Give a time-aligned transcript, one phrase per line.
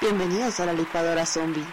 [0.00, 1.64] Bienvenidos a la licuadora zombie.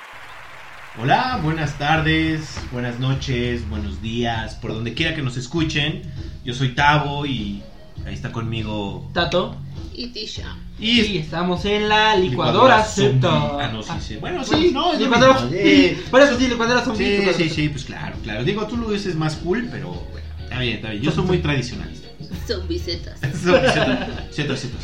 [1.02, 6.02] Hola, buenas tardes, buenas noches, buenos días, por donde quiera que nos escuchen.
[6.44, 7.63] Yo soy Tavo y
[8.05, 9.09] ahí está conmigo.
[9.13, 9.55] Tato.
[9.98, 10.58] Y Tisha.
[10.77, 13.22] Y estamos en la licuadora zombie.
[13.22, 13.30] Z.
[13.30, 14.16] Ah, no, sí, sí.
[14.17, 15.40] Bueno, sí, no, es licuadora
[16.12, 17.05] Por eso sí, licuadora zombie.
[17.05, 17.63] Sí, licuadora sí, zombie.
[17.63, 18.44] sí, pues claro, claro.
[18.44, 21.02] Digo, tú lo dices más cool, pero bueno, está bien, está bien.
[21.02, 22.08] Yo soy muy tradicionalista.
[22.45, 24.78] Zeta, zeta, zeta, zeta.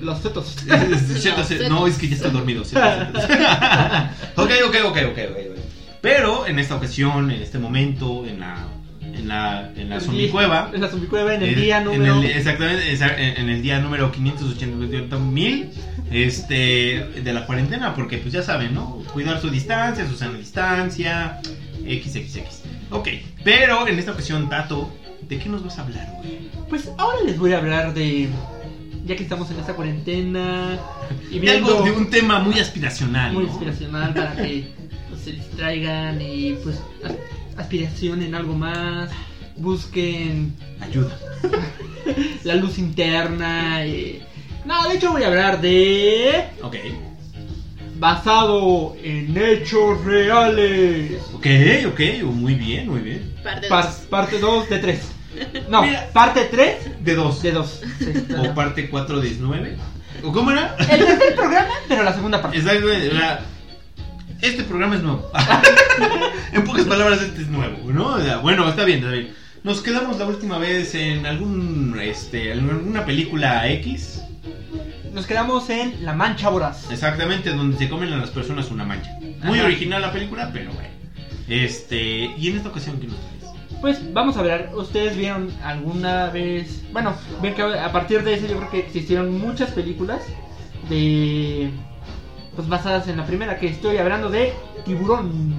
[0.00, 0.20] Los
[1.48, 1.68] zeta.
[1.68, 2.64] No, es que ya está dormido.
[2.64, 4.14] zeta, zeta.
[4.36, 5.58] Ok, ok, ok, ok, ok.
[6.00, 8.66] Pero en esta ocasión, en este momento, en la,
[9.14, 10.70] en la, en la zombie cueva.
[10.74, 12.14] En la zombie cueva, en el Eh, día en número.
[12.20, 15.70] el- exactamente, en, en el día número 588 mil
[16.10, 19.02] este, de la cuarentena, porque pues ya saben, ¿no?
[19.12, 21.40] Cuidar su distancia, su sana distancia,
[21.84, 22.62] XXX.
[22.90, 23.08] Ok,
[23.44, 24.90] pero en esta ocasión, Tato,
[25.28, 26.38] ¿de qué nos vas a hablar, güey?
[26.68, 28.28] Pues ahora les voy a hablar de.
[29.06, 30.78] Ya que estamos en esta cuarentena.
[31.30, 31.84] Y De algo, viendo.
[31.84, 33.32] de un tema muy aspiracional.
[33.32, 33.48] muy ¿no?
[33.48, 34.68] inspiracional para que
[35.08, 36.80] pues, se distraigan y pues
[37.60, 39.10] as- aspiracionen algo más.
[39.56, 41.16] Busquen Ayuda.
[42.44, 43.84] la luz interna.
[43.86, 44.22] y-
[44.64, 46.44] No, de hecho voy a hablar de.
[46.62, 46.76] Ok.
[47.98, 51.20] Basado en hechos reales.
[51.34, 51.46] Ok,
[51.88, 53.34] ok, muy bien, muy bien.
[54.08, 55.00] Parte 2 de 3.
[55.68, 56.08] No, Mira.
[56.12, 57.42] parte 3 De dos.
[57.42, 57.82] de 2.
[58.38, 59.76] O parte 4 de 9.
[60.24, 60.76] ¿O cómo era?
[60.78, 62.56] El tercer programa, pero la segunda parte.
[62.58, 63.40] Exactamente, o sea,
[64.42, 65.30] este programa es nuevo.
[66.52, 68.14] en pocas palabras, este es nuevo, ¿no?
[68.14, 69.34] O sea, bueno, está bien, está bien.
[69.62, 74.22] Nos quedamos la última vez en algún, este, en alguna película X,
[75.12, 76.90] Nos quedamos en La Mancha Voraz.
[76.90, 79.10] exactamente, donde se comen a las personas una mancha.
[79.42, 79.66] Muy Ajá.
[79.66, 80.88] original la película, pero bueno.
[81.48, 83.54] Este, y en esta ocasión, ¿qué nos traes?
[83.80, 86.82] Pues vamos a ver, ¿ustedes vieron alguna vez?
[86.92, 90.20] Bueno, ven que a partir de eso yo creo que existieron muchas películas
[90.88, 91.70] de...
[92.56, 94.52] Pues basadas en la primera, que estoy hablando de
[94.84, 95.54] Tiburón.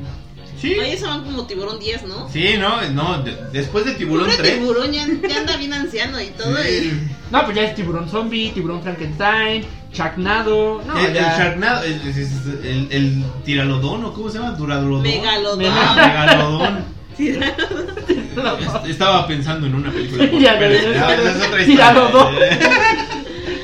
[0.60, 2.30] Sí, Oye, se van como tiburón 10, ¿no?
[2.30, 4.60] sí, no, no, de- después de Tiburón Pobre 3.
[4.60, 6.56] tiburón ya, ya anda bien anciano y todo.
[6.58, 6.70] Sí.
[6.70, 7.12] Y...
[7.32, 10.84] No, pues ya es Tiburón Zombie, Tiburón Frankenstein, Sharknado.
[10.86, 14.52] No, el, el ya- Sharknado, el, el, el, el tiralodón, ¿o cómo se llama?
[14.52, 15.02] Duradolodón.
[15.02, 15.66] Megalodón.
[15.68, 16.86] Ah, megalodón.
[18.36, 20.26] No, Estaba pensando en una película.
[20.40, 23.08] Ya, pero ya, ya, ya, esa es otra historia.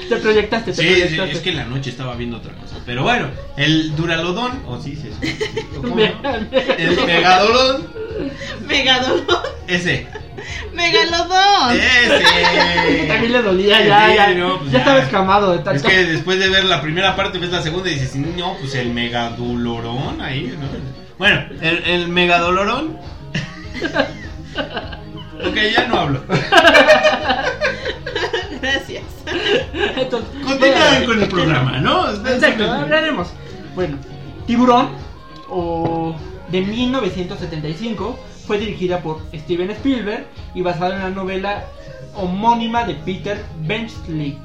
[0.07, 2.75] te proyectaste, te Sí, sí, es que en la noche estaba viendo otra cosa.
[2.85, 5.37] Pero bueno, el Duralodón, o sí, sí, sí.
[6.77, 7.87] El Megalodón,
[8.67, 9.41] Megalodón.
[9.67, 10.07] ese.
[10.73, 11.75] Megalodón.
[11.75, 13.05] Ese.
[13.07, 14.27] También le dolía, ya, Sí, ya.
[14.35, 14.79] no, pues ya ya.
[14.79, 15.87] estaba escamado de Es tanto.
[15.87, 18.89] que después de ver la primera parte ves la segunda y dices, no, pues el
[18.91, 20.67] megadolorón ahí, ¿no?
[21.17, 22.97] Bueno, el, el megadolorón.
[25.45, 26.23] ok, ya no hablo.
[28.61, 29.03] Gracias.
[29.95, 32.09] Entonces, Continúen con el programa, ¿no?
[32.09, 33.29] Exacto, hablaremos.
[33.75, 33.97] Bueno,
[34.45, 34.89] Tiburón,
[35.49, 36.15] o
[36.49, 41.65] de 1975, fue dirigida por Steven Spielberg y basada en la novela
[42.15, 44.37] homónima de Peter Benchley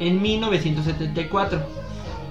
[0.00, 1.60] en 1974,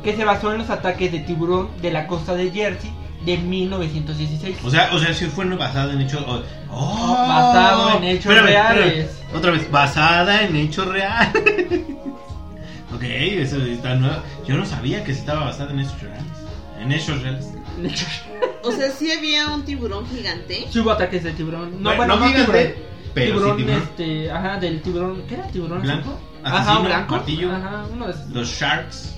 [0.04, 2.92] que se basó en los ataques de tiburón de la costa de Jersey
[3.28, 4.58] de 1916.
[4.64, 6.24] O sea, o sea, si fue basada en hechos.
[6.28, 7.12] Oh, oh.
[7.28, 9.20] Basado en hechos reales.
[9.36, 11.36] Otra vez, basada en hechos reales.
[12.94, 14.22] ok, eso está nuevo.
[14.48, 16.24] Yo no sabía que estaba basada en hechos reales.
[16.80, 17.48] En hechos reales.
[18.64, 20.66] O sea, sí había un tiburón gigante.
[20.72, 21.82] Sí hubo ataques de tiburón.
[21.84, 22.88] No, Bueno, bueno, no no, gigante, tiburón.
[23.14, 23.82] pero sí tiburón, tiburón.
[23.84, 25.48] este, ajá, del tiburón, ¿qué era?
[25.48, 27.16] ¿Tiburón Blanco, asesino, Ajá, blanco.
[27.16, 27.52] martillo.
[27.56, 28.30] Ajá, uno de esos.
[28.30, 29.17] Los Sharks.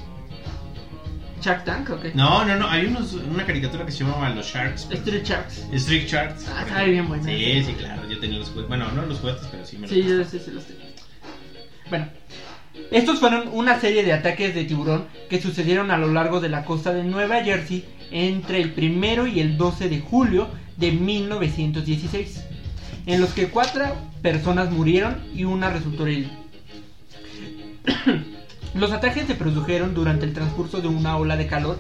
[1.42, 2.12] Shark Tank, ¿o qué?
[2.14, 2.70] No, no, no.
[2.70, 4.86] Hay unos, una caricatura que se llamaba Los Sharks.
[4.90, 5.58] pero- Street Sharks.
[5.74, 6.46] Street Sharks.
[6.50, 7.24] Ah, está bien bueno.
[7.24, 8.08] Sí, sí, claro.
[8.10, 8.68] Yo tenía los juguetes.
[8.70, 10.80] Bueno, no los juguetes, pero sí me los Sí, yo sí, sí los tengo.
[11.90, 12.08] Bueno,
[12.92, 16.66] estos fueron una serie de ataques de tiburón que sucedieron a lo largo de la
[16.66, 22.44] costa de Nueva Jersey entre el primero y el 12 de julio de 1916,
[23.06, 23.86] en los que cuatro
[24.22, 26.30] personas murieron y una resultó herida.
[28.74, 31.80] Los ataques se produjeron durante el transcurso de una ola de calor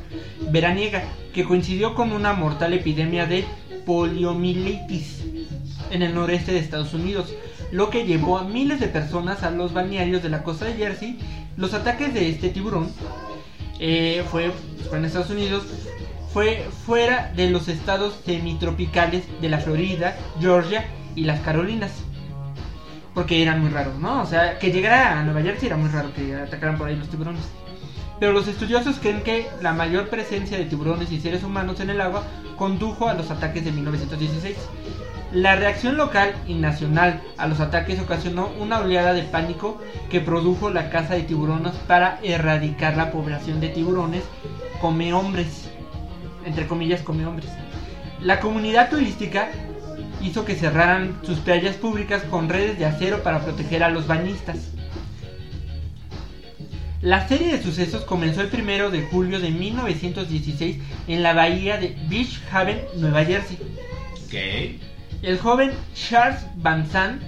[0.51, 1.03] veraniega
[1.33, 3.45] que coincidió con una mortal epidemia de
[3.85, 5.23] poliomielitis
[5.91, 7.33] en el noreste de Estados Unidos,
[7.71, 11.19] lo que llevó a miles de personas a los balnearios de la costa de Jersey.
[11.57, 12.91] Los ataques de este tiburón
[13.79, 14.51] eh, fue,
[14.91, 15.63] en Estados Unidos,
[16.33, 20.85] fue fuera de los estados semitropicales de la Florida, Georgia
[21.15, 21.91] y las Carolinas.
[23.19, 24.21] Porque eran muy raros, ¿no?
[24.21, 27.09] O sea, que llegara a Nueva Jersey era muy raro que atacaran por ahí los
[27.09, 27.43] tiburones.
[28.17, 31.99] Pero los estudiosos creen que la mayor presencia de tiburones y seres humanos en el
[31.99, 32.23] agua
[32.55, 34.55] condujo a los ataques de 1916.
[35.33, 40.69] La reacción local y nacional a los ataques ocasionó una oleada de pánico que produjo
[40.69, 44.23] la caza de tiburones para erradicar la población de tiburones
[44.79, 45.69] come hombres,
[46.45, 47.49] entre comillas come hombres.
[48.21, 49.49] La comunidad turística
[50.21, 54.57] hizo que cerraran sus playas públicas con redes de acero para proteger a los bañistas.
[57.01, 60.77] La serie de sucesos comenzó el primero de julio de 1916
[61.07, 63.57] en la bahía de Beach Haven, Nueva Jersey.
[64.25, 64.75] Ok.
[65.21, 67.23] El joven Charles Van Zandt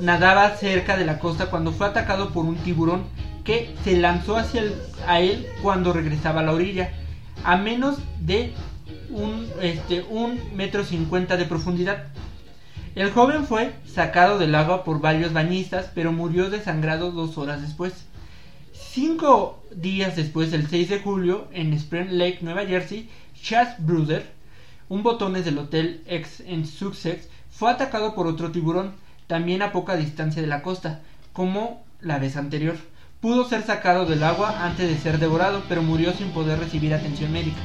[0.00, 3.04] nadaba cerca de la costa cuando fue atacado por un tiburón
[3.44, 4.74] que se lanzó hacia el-
[5.06, 6.92] a él cuando regresaba a la orilla,
[7.44, 8.52] a menos de
[9.14, 12.04] un, este, un metro cincuenta de profundidad.
[12.94, 18.06] El joven fue sacado del agua por varios bañistas, pero murió desangrado dos horas después.
[18.72, 23.08] Cinco días después, el 6 de julio, en Spring Lake, Nueva Jersey,
[23.40, 24.30] Chas Bruder,
[24.88, 28.92] un botones del Hotel X en Sussex, fue atacado por otro tiburón,
[29.26, 31.00] también a poca distancia de la costa,
[31.32, 32.76] como la vez anterior.
[33.20, 37.32] Pudo ser sacado del agua antes de ser devorado, pero murió sin poder recibir atención
[37.32, 37.60] médica.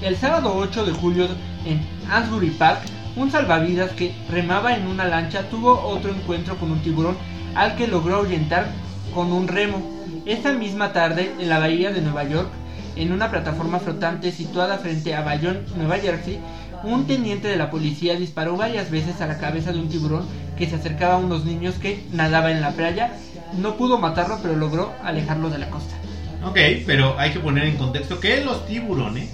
[0.00, 1.26] El sábado 8 de julio
[1.66, 2.82] en Ansbury Park,
[3.16, 7.16] un salvavidas que remaba en una lancha tuvo otro encuentro con un tiburón
[7.56, 8.68] al que logró ahuyentar
[9.12, 9.82] con un remo.
[10.24, 12.48] Esta misma tarde, en la bahía de Nueva York,
[12.94, 16.38] en una plataforma flotante situada frente a Bayonne, Nueva Jersey,
[16.84, 20.68] un teniente de la policía disparó varias veces a la cabeza de un tiburón que
[20.68, 23.14] se acercaba a unos niños que nadaba en la playa.
[23.58, 25.96] No pudo matarlo, pero logró alejarlo de la costa.
[26.44, 29.30] Ok, pero hay que poner en contexto que los tiburones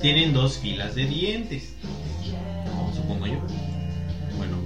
[0.00, 1.74] tienen dos filas de dientes.
[2.94, 3.38] Supongo yo.
[4.36, 4.56] Bueno,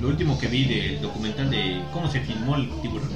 [0.00, 3.10] lo último que vi del documental de cómo se filmó el tiburón.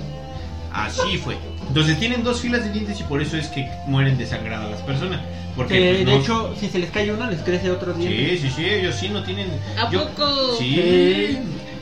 [0.73, 1.37] Así fue.
[1.67, 5.21] Entonces tienen dos filas de dientes y por eso es que mueren desangradas las personas.
[5.57, 8.39] Porque Que, pues, de no- hecho, si se les cae uno, les crece otro diente.
[8.39, 9.49] Sí, sí, sí, ellos sí no tienen.
[9.77, 10.57] ¿A yo- poco?
[10.59, 10.75] Sí.
[10.77, 11.39] Sí.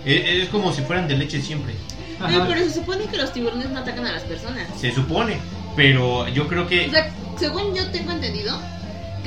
[0.07, 1.75] Es, es como si fueran de leche siempre.
[2.19, 2.29] Ajá.
[2.29, 4.67] Oye, pero se supone que los tiburones no atacan a las personas.
[4.81, 5.37] Se supone.
[5.77, 6.89] Pero yo creo que.
[6.89, 8.59] O sea, según yo tengo entendido,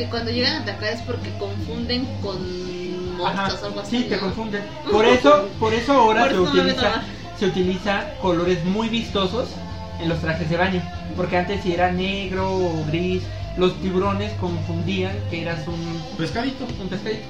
[0.01, 2.37] que cuando llegan a atacar es porque confunden con
[3.17, 3.97] monstruos o algo así.
[3.99, 4.63] Sí, te confunden.
[4.91, 7.03] Por eso, por eso ahora Por se eso utiliza,
[7.37, 9.49] se utiliza colores muy vistosos
[9.99, 10.81] en los trajes de baño.
[11.15, 13.21] Porque antes si era negro o gris,
[13.57, 16.65] los tiburones confundían que eras un, Pescadito.
[16.81, 17.21] un pescadito.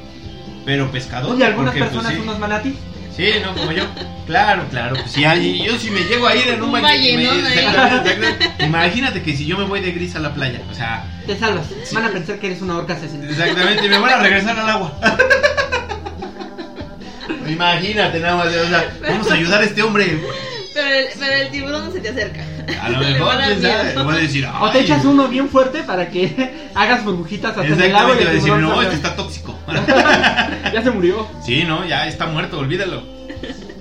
[0.64, 1.38] Pero pescador.
[1.38, 2.22] Y algunas porque, pues, personas sí.
[2.22, 2.78] unos manatí.
[3.16, 3.84] Sí, no, como yo.
[4.26, 4.96] Claro, claro.
[4.96, 8.66] Pues si hay- yo si me llego a ir en un, Un me- exactamente, exactamente.
[8.66, 11.68] Imagínate que si yo me voy de gris a la playa, o sea, Te salvas.
[11.92, 13.30] Van a pensar que eres una orca asesina.
[13.30, 14.98] exactamente, me van a regresar al agua.
[17.48, 20.18] Imagínate nada más, o sea, vamos a ayudar a este hombre.
[20.74, 22.44] Pero el, pero el tiburón no se te acerca.
[22.80, 26.10] A lo mejor, quién sabe, voy a decir, O te echas uno bien fuerte para
[26.10, 29.58] que hagas burbujitas hasta el agua y decir, no, este está tóxico.
[30.74, 31.28] Ya se murió.
[31.46, 33.04] Sí, no, ya está muerto, olvídalo.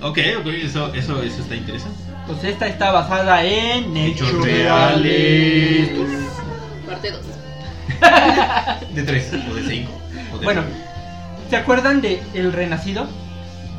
[0.01, 1.97] Ok, ok, eso, eso, eso está interesante.
[2.27, 5.89] Pues esta está basada en Hechos reales.
[5.89, 6.29] reales.
[6.87, 7.21] Parte 2.
[8.95, 9.91] De tres, o de cinco.
[10.33, 10.85] o de Bueno, nueve.
[11.49, 13.07] ¿se acuerdan de El Renacido?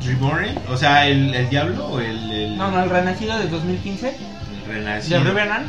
[0.05, 4.15] Reborn, o sea, el, el diablo o el, el, No, no, El Renacido de 2015.
[4.67, 5.19] Renacido.
[5.19, 5.67] De Revenant,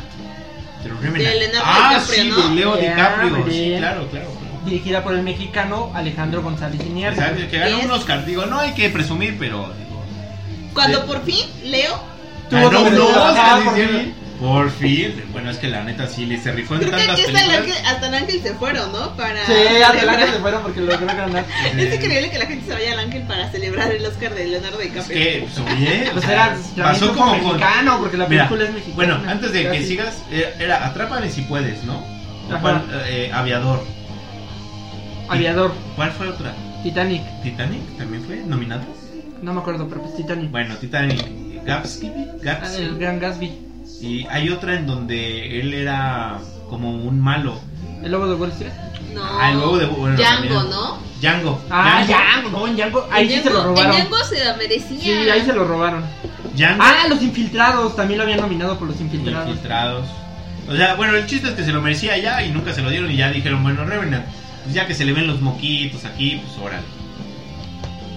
[0.83, 1.17] De Revenant.
[1.17, 2.47] De ah, DiCaprio, sí, ¿no?
[2.49, 3.45] de Leo Ya, DiCaprio.
[3.49, 4.07] Sí, claro, claro.
[4.09, 4.45] claro.
[4.65, 7.49] dirigida por el mexicano Alejandro González Iñárritu.
[7.51, 8.25] Que ganó Es- un Oscar.
[8.25, 9.71] Digo, no hay que presumir, pero.
[10.73, 11.07] Cuando Sí.
[11.07, 11.99] por fin Leo
[12.49, 13.75] Tuvo doble Oscar, Oscar,
[14.39, 15.23] por fin.
[15.31, 17.39] Bueno, es que la neta sí le se rifó en Creo que tantas aquí hasta
[17.41, 17.77] el, películas.
[17.77, 19.15] ángel, hasta el ángel se fueron, ¿no?
[19.15, 20.29] Para Sí, adelante celebrar.
[20.33, 21.45] se fueron porque logró ganar.
[21.77, 24.79] Es increíble que la gente se vaya al ángel para celebrar el Oscar de Leonardo
[24.81, 25.17] Es DiCaprio.
[25.17, 27.43] que, pues, oye, o Pues sea, era pasó como con.
[27.43, 28.95] mexicano, porque la Mira, película es mexicana.
[28.95, 29.85] Bueno, antes de que Casi.
[29.87, 31.97] sigas, era, era Atrápame si puedes, ¿no?
[31.97, 32.59] ¿O Ajá.
[32.61, 32.83] cuál?
[33.07, 33.83] Eh, Aviador.
[35.27, 36.53] Aviador, ¿Cuál fue otra?
[36.83, 37.23] Titanic.
[37.41, 38.83] ¿Titanic también fue nominado?
[39.41, 40.51] No me acuerdo, pero pues Titanic.
[40.51, 41.25] Bueno, Titanic.
[41.65, 42.07] Gatsby.
[42.07, 42.83] Ah, Gatsby.
[42.83, 43.57] El Gran Gatsby.
[44.01, 46.37] Y hay otra en donde él era
[46.69, 47.59] como un malo.
[48.03, 48.71] El lobo de Wall Street.
[49.13, 49.23] No.
[49.23, 50.63] Ah, el lobo de- bueno, Django.
[50.63, 50.97] ¿no?
[51.21, 51.61] Django.
[51.69, 52.13] Ah, Django.
[52.13, 53.07] Django, no, en Django.
[53.11, 53.95] Ahí sí se lo robaron.
[53.95, 54.99] En Django se la merecía.
[54.99, 56.03] Sí, ahí se lo robaron.
[56.55, 56.83] Django.
[56.83, 57.95] Ah, los infiltrados.
[57.95, 59.47] También lo habían nominado por los infiltrados.
[59.49, 60.05] Infiltrados.
[60.67, 62.89] O sea, bueno, el chiste es que se lo merecía ya y nunca se lo
[62.89, 64.25] dieron y ya dijeron, bueno, Revenant,
[64.63, 66.83] pues ya que se le ven los moquitos aquí, pues órale.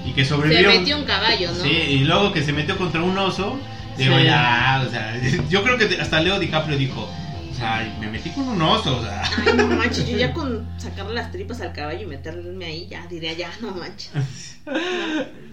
[0.06, 0.70] Y que Se sobrevivió.
[0.70, 1.62] metió un caballo, ¿no?
[1.62, 3.58] Sí, y luego que se metió contra un oso,
[3.98, 4.24] digo, Sí.
[4.24, 7.08] ya, o sea, yo creo que hasta Leo DiCaprio dijo,
[7.50, 9.22] o sea, me metí con un oso, o sea.
[9.46, 13.06] Ay, no manches, yo ya con sacarle las tripas al caballo y meterme ahí, ya
[13.06, 14.10] diría, ya, no manches.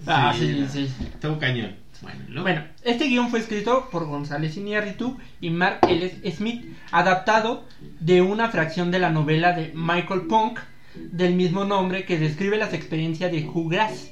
[0.06, 0.88] Ah, Sí, sí.
[1.14, 1.74] Estuvo cañón.
[2.02, 6.30] Bueno, Bueno, este guion fue escrito por González Iñárritu y Mark L.
[6.30, 7.64] Smith, adaptado
[8.00, 10.60] de una fracción de la novela de Michael Punk
[10.94, 14.10] del mismo nombre que describe las experiencias de Hugh Glass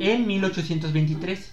[0.00, 1.52] en 1823.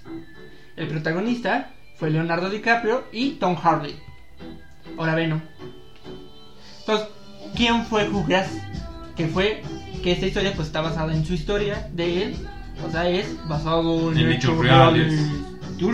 [0.77, 3.95] El protagonista fue Leonardo DiCaprio y Tom Hardy.
[4.97, 5.41] Ahora bueno.
[6.79, 7.07] Entonces,
[7.55, 8.49] ¿quién fue Hugh Glass?
[9.15, 9.61] Que fue
[10.03, 12.35] que esta historia pues está basada en su historia de él,
[12.85, 15.13] o sea, es basado en, En hechos reales.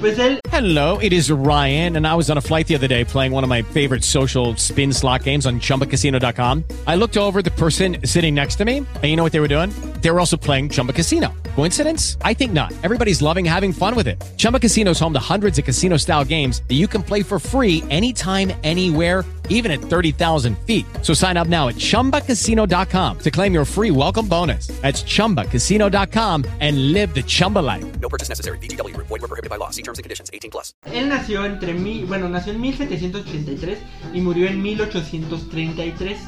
[0.00, 3.04] Pues él Hello, it is Ryan, and I was on a flight the other day
[3.04, 6.64] playing one of my favorite social spin slot games on chumbacasino.com.
[6.86, 9.48] I looked over the person sitting next to me, and you know what they were
[9.48, 9.70] doing?
[10.00, 11.34] They were also playing Chumba Casino.
[11.54, 12.16] Coincidence?
[12.22, 12.72] I think not.
[12.82, 14.22] Everybody's loving having fun with it.
[14.36, 17.38] Chumba Casino is home to hundreds of casino style games that you can play for
[17.38, 20.86] free anytime, anywhere even at 30,000 feet.
[21.02, 24.68] So sign up now at ChumbaCasino.com to claim your free welcome bonus.
[24.80, 28.00] That's ChumbaCasino.com and live the Chumba life.
[28.00, 28.58] No purchase necessary.
[28.58, 29.08] VGW Group.
[29.08, 29.70] Void were prohibited by law.
[29.70, 30.30] See terms and conditions.
[30.32, 30.74] 18 plus.
[30.86, 33.78] Él nació entre mil, bueno, nació en 1783
[34.14, 36.18] y murió en 1833.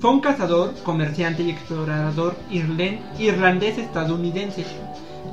[0.00, 4.64] Fue un cazador, comerciante y explorador irlandés-estadounidense.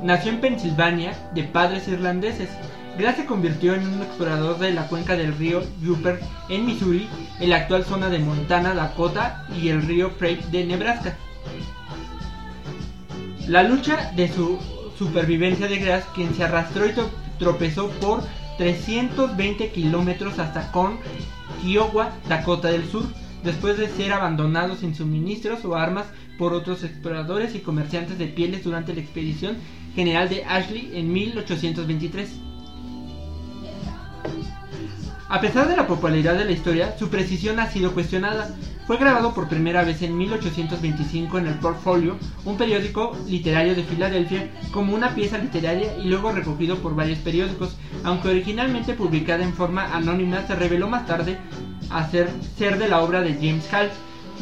[0.02, 2.48] Nació en Pensilvania de padres irlandeses.
[2.98, 6.18] Grass se convirtió en un explorador de la cuenca del río Upper
[6.48, 7.06] en Missouri,
[7.38, 11.14] en la actual zona de Montana, Dakota y el río Prairie de Nebraska.
[13.46, 14.58] La lucha de su
[14.98, 17.08] supervivencia de Grass, quien se arrastró y tro-
[17.38, 18.24] tropezó por
[18.58, 20.98] 320 kilómetros hasta con
[21.62, 23.04] Kiowa, Dakota del Sur,
[23.46, 28.64] después de ser abandonado sin suministros o armas por otros exploradores y comerciantes de pieles
[28.64, 29.56] durante la expedición
[29.94, 32.40] general de Ashley en 1823.
[35.28, 38.54] A pesar de la popularidad de la historia, su precisión ha sido cuestionada.
[38.86, 44.48] Fue grabado por primera vez en 1825 en el Portfolio, un periódico literario de Filadelfia,
[44.72, 49.96] como una pieza literaria y luego recogido por varios periódicos, aunque originalmente publicada en forma
[49.96, 51.38] anónima, se reveló más tarde
[51.90, 53.90] a ser, ser de la obra de James Hall.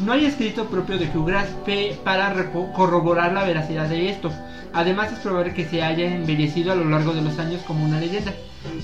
[0.03, 1.47] No hay escrito propio de Hugh Grass
[2.03, 4.31] para corroborar la veracidad de esto.
[4.73, 7.99] Además es probable que se haya embellecido a lo largo de los años como una
[7.99, 8.33] leyenda.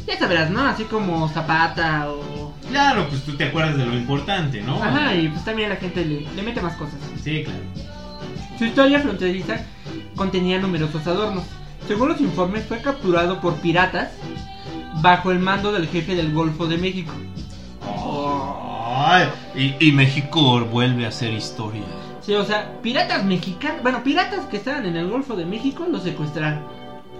[0.08, 0.62] Ya sabrás, ¿no?
[0.62, 2.54] Así como Zapata o...
[2.70, 4.82] Claro, pues tú te acuerdas de lo importante, ¿no?
[4.82, 6.96] Ajá, y pues también la gente le, le mete más cosas.
[7.22, 7.60] Sí, claro.
[8.58, 9.66] Su historia fronteriza
[10.16, 11.44] contenía numerosos adornos.
[11.88, 14.12] Según los informes, fue capturado por piratas
[15.02, 17.12] bajo el mando del jefe del Golfo de México.
[19.56, 21.84] Y, y México vuelve a hacer historia.
[22.22, 26.04] Sí, o sea, piratas mexicanos, bueno, piratas que estaban en el Golfo de México los
[26.04, 26.64] secuestraron.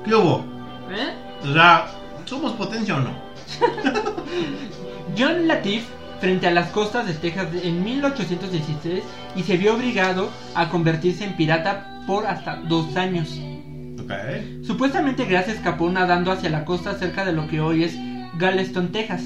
[0.06, 0.46] ¿Qué hubo?
[0.92, 1.14] ¿Eh?
[1.44, 1.88] O sea,
[2.26, 3.10] ¿somos potencia o no?
[5.18, 5.86] John Latif
[6.20, 9.04] frente a las costas de Texas en 1816
[9.36, 13.40] y se vio obligado a convertirse en pirata por hasta dos años.
[14.00, 14.12] Ok.
[14.64, 17.96] Supuestamente Grass escapó nadando hacia la costa cerca de lo que hoy es
[18.38, 19.24] Galveston, Texas.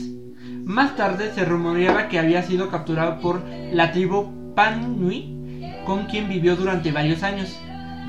[0.65, 6.55] Más tarde se rumoreaba que había sido capturado por la tribu Panui, con quien vivió
[6.55, 7.55] durante varios años.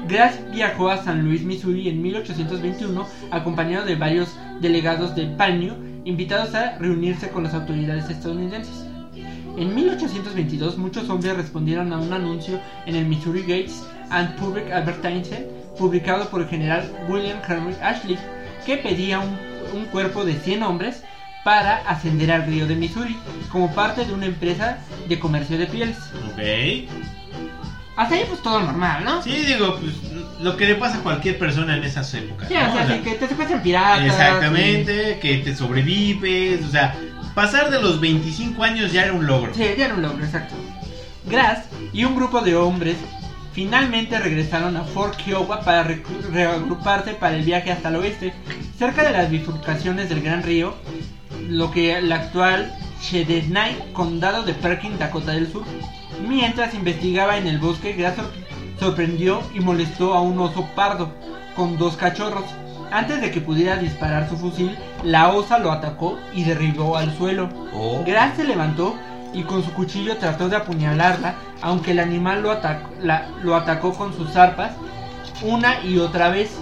[0.09, 6.55] Grass viajó a San Luis, Missouri en 1821 acompañado de varios delegados de Paño invitados
[6.55, 8.87] a reunirse con las autoridades estadounidenses.
[9.59, 15.47] En 1822 muchos hombres respondieron a un anuncio en el Missouri Gates and Public Advertising
[15.79, 18.17] publicado por el general William Henry Ashley
[18.65, 19.37] que pedía un,
[19.79, 21.03] un cuerpo de 100 hombres
[21.47, 23.17] para ascender al río de Missouri
[23.53, 25.97] como parte de una empresa de comercio de pieles.
[26.33, 26.91] Ok.
[27.97, 29.23] Hasta ahí pues todo normal, ¿no?
[29.23, 29.93] Sí, digo, pues
[30.41, 32.49] lo que le pasa a cualquier persona en esas épocas.
[32.49, 32.69] Sí, ¿no?
[32.69, 34.07] o sea, O sea, que te secuestran piratas.
[34.07, 36.97] Exactamente, que te sobrevives, o sea,
[37.33, 39.55] pasar de los 25 años ya era un logro.
[39.55, 40.57] Sí, ya era un logro, exacto.
[41.26, 42.97] Grass y un grupo de hombres
[43.53, 45.85] finalmente regresaron a Fort Kiowa para
[46.33, 48.35] reagruparse para el viaje hasta el oeste,
[48.76, 50.75] cerca de las bifurcaciones del Gran Río,
[51.49, 55.65] lo que la actual Shedesnai, condado de Perkin, Dakota del Sur.
[56.26, 58.33] Mientras investigaba en el bosque, Grass sor-
[58.81, 61.12] sorprendió y molestó a un oso pardo
[61.55, 62.45] con dos cachorros.
[62.91, 67.49] Antes de que pudiera disparar su fusil, la osa lo atacó y derribó al suelo.
[67.75, 68.03] Oh.
[68.07, 68.95] Grass se levantó
[69.35, 73.93] y con su cuchillo trató de apuñalarla, aunque el animal lo, atac- la- lo atacó
[73.93, 74.73] con sus zarpas
[75.43, 76.57] una y otra vez.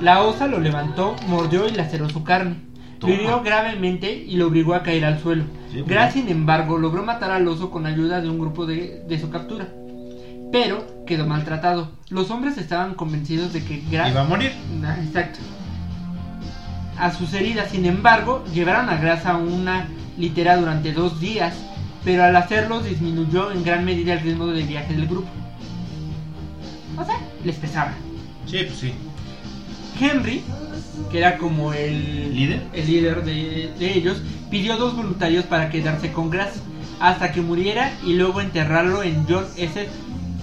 [0.00, 2.56] La osa lo levantó, mordió y laceró su carne.
[3.02, 3.14] Toma.
[3.14, 5.42] Hirió gravemente y lo obligó a caer al suelo.
[5.72, 5.86] Sí, pues.
[5.88, 9.28] Grass, sin embargo, logró matar al oso con ayuda de un grupo de, de su
[9.28, 9.66] captura.
[10.52, 11.90] Pero quedó maltratado.
[12.10, 14.52] Los hombres estaban convencidos de que Grass Iba a morir.
[15.04, 15.40] Exacto.
[16.96, 21.54] A sus heridas, sin embargo, llevaron a Grass a una litera durante dos días,
[22.04, 25.28] pero al hacerlo disminuyó en gran medida el ritmo de viaje del grupo.
[26.96, 27.94] O sea, les pesaba.
[28.46, 28.94] Sí, pues sí.
[30.00, 30.42] Henry,
[31.10, 32.62] que era como el ¿Líder?
[32.72, 36.60] el líder de, de ellos, pidió dos voluntarios para quedarse con Grass
[37.00, 39.88] hasta que muriera y luego enterrarlo en John S.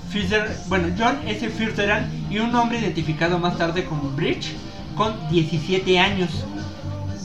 [0.09, 1.49] Fisher, bueno, John S.
[1.49, 4.53] Fitzgerald y un hombre identificado más tarde como Bridge
[4.95, 6.29] con 17 años.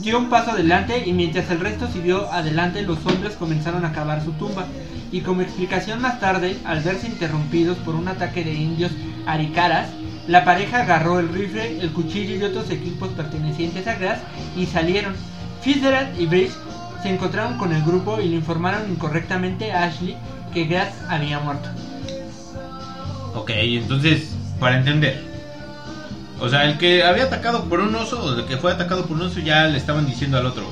[0.01, 4.23] Dio un paso adelante y mientras el resto siguió adelante, los hombres comenzaron a cavar
[4.23, 4.67] su tumba.
[5.11, 8.91] Y como explicación más tarde, al verse interrumpidos por un ataque de indios
[9.25, 9.89] aricaras,
[10.27, 14.19] la pareja agarró el rifle, el cuchillo y otros equipos pertenecientes a Grass
[14.55, 15.15] y salieron.
[15.61, 16.53] Fitzgerald y Bridge
[17.01, 20.17] se encontraron con el grupo y le informaron incorrectamente a Ashley
[20.53, 21.69] que Grass había muerto.
[23.35, 25.23] Ok, entonces, para entender.
[26.39, 29.17] O sea, el que había atacado por un oso, o el que fue atacado por
[29.17, 30.69] un oso, ya le estaban diciendo al otro.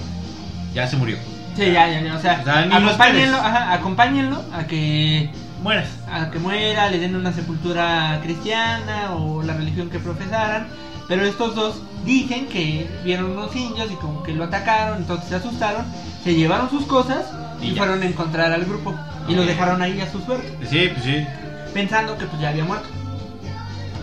[0.73, 1.17] Ya se murió.
[1.55, 5.29] Sí, ya, ya, ya, o sea, O sea, acompáñenlo, ajá, acompáñenlo a que
[5.63, 5.87] Mueras.
[6.11, 10.67] a que muera, le den una sepultura cristiana o la religión que profesaran.
[11.07, 15.35] Pero estos dos dicen que vieron unos indios y como que lo atacaron, entonces se
[15.35, 15.85] asustaron,
[16.23, 17.25] se llevaron sus cosas
[17.61, 18.93] y, fueron a encontrar al grupo.
[19.27, 21.25] Y lo dejaron ahí a su suerte, Sí, pues sí.
[21.73, 22.89] pensando que pues ya había muerto.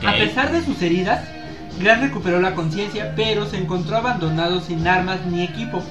[0.07, 1.23] A pesar de sus heridas,
[1.79, 5.83] Glass recuperó la conciencia, pero se encontró abandonado sin armas ni equipo.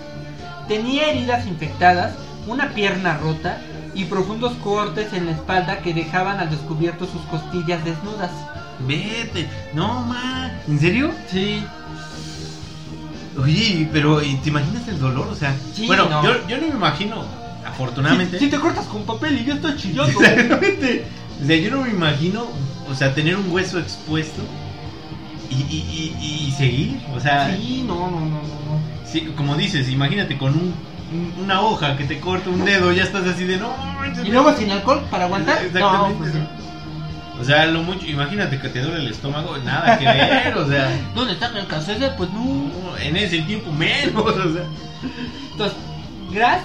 [0.67, 2.13] Tenía heridas infectadas,
[2.47, 3.59] una pierna rota
[3.95, 8.31] y profundos cortes en la espalda que dejaban al descubierto sus costillas desnudas.
[8.87, 9.47] Vete.
[9.73, 10.51] No, man.
[10.67, 11.11] ¿En serio?
[11.29, 11.63] Sí,
[13.41, 15.27] Oye, pero ¿y ¿te imaginas el dolor?
[15.31, 16.23] O sea, Sí, bueno, no.
[16.23, 17.23] yo, yo no me imagino,
[17.65, 18.37] afortunadamente.
[18.37, 20.07] Si, si te cortas con papel y ya estás chillando.
[20.21, 21.05] Exactamente.
[21.41, 22.47] O sea, yo no me imagino,
[22.89, 24.41] o sea, tener un hueso expuesto
[25.49, 26.99] y, y, y, y seguir.
[27.15, 28.41] O sea, Sí, no, no, no, no.
[28.41, 28.81] no.
[29.09, 30.73] sí, como dices, imagínate con un-
[31.39, 33.73] una hoja que te corta un dedo, ya estás así de no.
[34.23, 35.59] Y luego sin alcohol para aguantar.
[35.73, 36.31] No, pues,
[37.39, 40.89] O sea, lo mucho, imagínate que te duele el estómago, nada que ver, o sea,
[41.15, 42.09] ¿Dónde está el calcete?
[42.17, 42.43] Pues no.
[42.43, 44.63] no, en ese tiempo menos, o sea.
[45.51, 45.77] Entonces,
[46.31, 46.61] Grass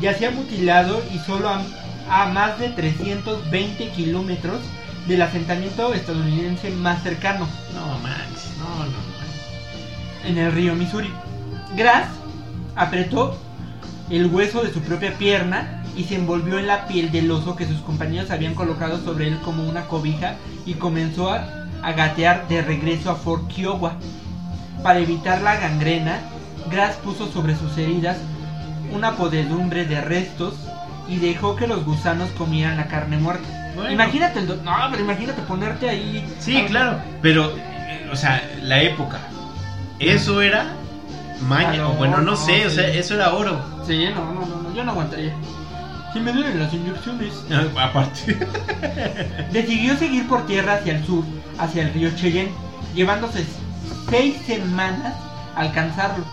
[0.00, 1.62] yacía mutilado y solo a,
[2.08, 4.60] a más de 320 kilómetros
[5.06, 10.28] del asentamiento estadounidense más cercano, No manches, no, no.
[10.28, 11.12] en el río Missouri.
[11.76, 12.06] Grass
[12.76, 13.38] apretó
[14.10, 17.66] el hueso de su propia pierna y se envolvió en la piel del oso que
[17.66, 20.34] sus compañeros habían colocado sobre él como una cobija
[20.66, 21.44] y comenzó a,
[21.82, 23.94] a gatear de regreso a Fort Kiowa.
[24.82, 26.18] Para evitar la gangrena,
[26.70, 28.16] Grass puso sobre sus heridas
[28.92, 30.54] una podedumbre de restos
[31.08, 33.46] y dejó que los gusanos comieran la carne muerta.
[33.74, 33.90] Bueno.
[33.90, 36.24] Imagínate, el do- no, pero imagínate ponerte ahí.
[36.38, 39.18] Sí, claro, pero, eh, o sea, la época,
[39.98, 40.66] eso era
[41.48, 43.60] maña, Ah, o bueno, no, no, sé, o sea, eso era oro.
[43.86, 45.34] Sí, no, no, no, no, yo no aguantaría.
[46.12, 47.44] Si me duelen las inyecciones.
[47.80, 48.38] Aparte.
[49.52, 51.24] Decidió seguir por tierra hacia el sur,
[51.58, 52.52] hacia el río Cheyenne,
[52.94, 53.44] llevándose
[54.08, 55.14] seis semanas
[55.56, 56.24] a alcanzarlo.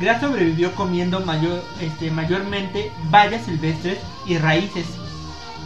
[0.00, 4.86] Grass sobrevivió comiendo mayor, este, mayormente bayas silvestres y raíces.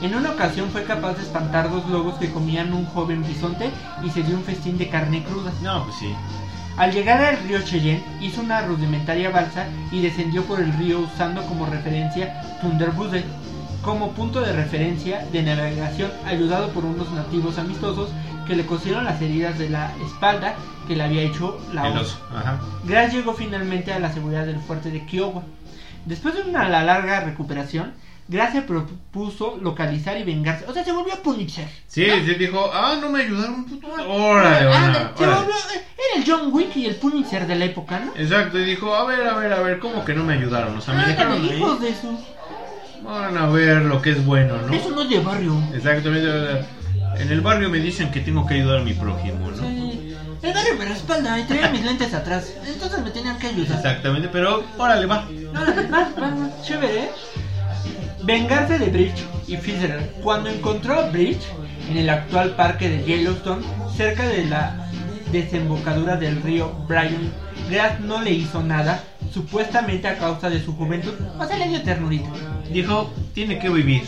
[0.02, 3.70] En una ocasión fue capaz de espantar dos lobos que comían un joven bisonte
[4.02, 5.52] y se dio un festín de carne cruda.
[5.62, 6.12] No, pues sí.
[6.76, 11.42] Al llegar al río Cheyenne, hizo una rudimentaria balsa y descendió por el río usando
[11.46, 13.24] como referencia Thunderbude,
[13.82, 18.10] como punto de referencia de navegación ayudado por unos nativos amistosos
[18.46, 20.54] que le cosieron las heridas de la espalda
[20.88, 22.18] que le había hecho la osa.
[22.84, 25.42] Grass llegó finalmente a la seguridad del fuerte de Kiowa.
[26.06, 27.92] Después de una la larga recuperación,
[28.26, 30.64] Grass se propuso localizar y vengarse.
[30.66, 31.68] O sea, se volvió Pulitzer.
[31.86, 33.86] Sí, sí dijo, ah, no me ayudaron, puto.
[33.86, 35.36] Órale, Ah, órale, se órale.
[35.40, 35.54] volvió-
[36.14, 36.24] era
[36.74, 38.12] y el Pulitzer de la época, ¿no?
[38.16, 40.76] Exacto, y dijo, a ver, a ver, a ver, ¿cómo que no me ayudaron?
[40.76, 41.56] O sea, me Ah, dejaron ahí.
[41.58, 42.18] hijos de su...
[43.02, 44.72] Van a ver lo que es bueno, ¿no?
[44.72, 45.54] Eso no es de barrio.
[45.74, 46.64] Exactamente.
[47.18, 49.56] En el barrio me dicen que tengo que ayudar a mi prójimo, ¿no?
[49.68, 50.14] Sí.
[50.42, 52.52] El barrio me respalda y traía mis lentes atrás.
[52.66, 53.76] Entonces me tenían que ayudar.
[53.76, 55.26] Exactamente, pero órale, va.
[55.52, 57.10] Órale, va, va, va, chévere, ¿eh?
[58.24, 60.10] Vengarse de Bridge y Fitzgerald.
[60.22, 61.42] Cuando encontró a Bridge
[61.90, 63.62] en el actual parque de Yellowstone,
[63.96, 64.83] cerca de la
[65.34, 67.32] desembocadura del río Bryan,
[67.70, 71.12] Grass no le hizo nada, supuestamente a causa de su juventud.
[71.38, 72.30] O sea, le dio ternurita.
[72.72, 74.04] Dijo, tiene que vivir.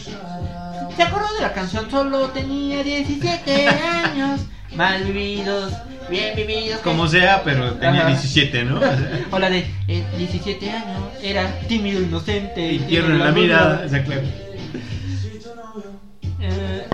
[0.97, 1.91] ¿Se acordó de la canción?
[1.91, 4.41] Solo tenía 17 años.
[4.77, 5.73] mal vividos,
[6.11, 6.81] bien vividos.
[6.81, 8.11] Como sea, pero tenía Ajá.
[8.11, 8.81] 17, ¿no?
[9.31, 12.73] O la de eh, 17 años, era tímido, inocente.
[12.73, 13.87] Y tierno en la mirada.
[16.41, 16.87] Eh,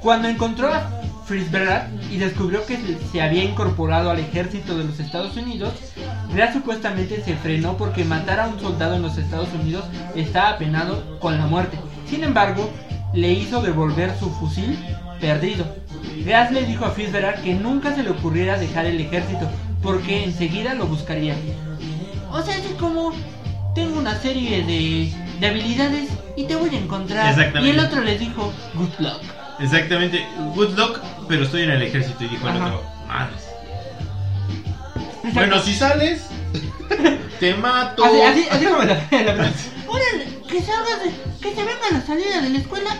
[0.00, 2.78] cuando encontró a Frisberg y descubrió que
[3.10, 5.72] se- había incorporado al ejército de los Estados Unidos,
[6.32, 9.84] Real supuestamente se frenó porque matar a un soldado en los Estados Unidos
[10.16, 11.78] estaba apenado con la muerte.
[12.08, 12.70] Sin embargo,
[13.12, 14.78] le hizo devolver su fusil
[15.20, 15.66] perdido.
[16.24, 19.48] Reas le dijo a Frisberg que nunca se le ocurriera dejar el ejército
[19.82, 21.34] porque enseguida lo buscaría.
[22.30, 23.12] O sea, es como
[23.74, 27.34] tengo una serie de, de habilidades y te voy a encontrar.
[27.66, 29.20] Y el otro les dijo, good luck.
[29.62, 30.26] Exactamente.
[30.54, 30.98] Good luck,
[31.28, 32.24] pero estoy en el ejército.
[32.24, 32.66] Y dijo el Ajá.
[32.66, 33.42] otro, madres.
[35.32, 36.26] Bueno, si sales,
[37.40, 38.04] te mato.
[38.04, 39.52] Así, así, así como la, la
[39.88, 42.90] Órale, que salgas de, que se venga a la salida de la escuela,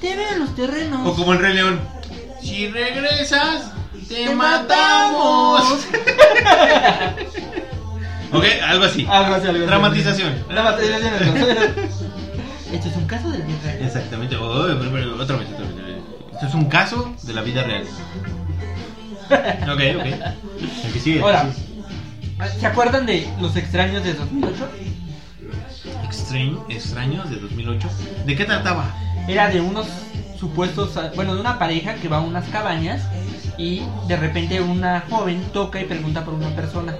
[0.00, 1.06] te veo en los terrenos.
[1.06, 1.80] O como el Rey León.
[2.42, 3.72] Si regresas,
[4.08, 5.62] te, Te matamos.
[8.32, 9.06] ok, algo así.
[9.08, 9.66] Algo así, algo así.
[9.66, 10.44] Dramatización.
[10.48, 11.14] Dramatización.
[12.72, 13.82] Esto es un caso de la vida real.
[13.82, 14.36] Exactamente.
[14.36, 15.48] Oh, otra vez, otra vez.
[16.40, 17.84] Esto es un caso de la vida real.
[19.30, 20.06] Ok, ok.
[20.84, 21.20] El que sigue.
[21.20, 21.46] Ahora,
[22.58, 24.68] ¿se acuerdan de Los Extraños de 2008?
[26.02, 27.88] Extraño, extraños de 2008.
[28.24, 28.90] ¿De qué trataba?
[29.28, 29.86] Era de unos
[30.38, 33.02] supuestos, bueno, de una pareja que va a unas cabañas
[33.58, 36.96] y de repente una joven toca y pregunta por una persona.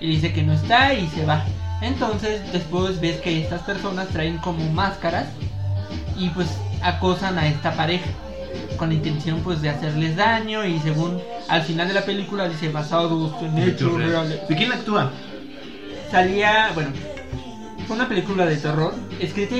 [0.00, 1.44] Y dice que no está y se va.
[1.82, 5.26] Entonces después ves que estas personas traen como máscaras
[6.16, 6.48] y pues
[6.80, 8.06] acosan a esta pareja
[8.76, 12.68] con la intención pues de hacerles daño y según al final de la película dice
[12.70, 14.48] basados en hechos reales.
[14.48, 15.12] ¿De quién actúa?
[16.10, 16.90] Salía, bueno,
[17.86, 19.56] fue una película de terror escrita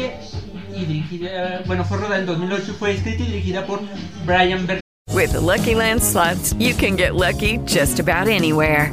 [0.75, 3.81] y dirigida, bueno, fue rodada en 2008 y fue escrita y dirigida por
[4.25, 4.81] Brian Ber
[5.13, 8.93] With the Lucky Land slots, you can get lucky just about anywhere.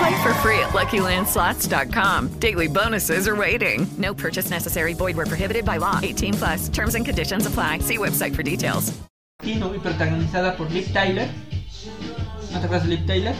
[0.00, 2.28] Play for free at LuckyLandSlots.com.
[2.40, 3.86] Daily bonuses are waiting.
[3.98, 4.94] No purchase necessary.
[4.94, 6.00] Void where prohibited by law.
[6.02, 6.68] 18 plus.
[6.70, 7.80] Terms and conditions apply.
[7.80, 8.98] See website for details.
[9.42, 11.28] Y protagonizada por Liv Tyler.
[12.50, 13.34] ¿No te acuerdas de Liv Tyler?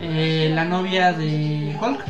[0.00, 2.00] Eh, la novia de Hulk.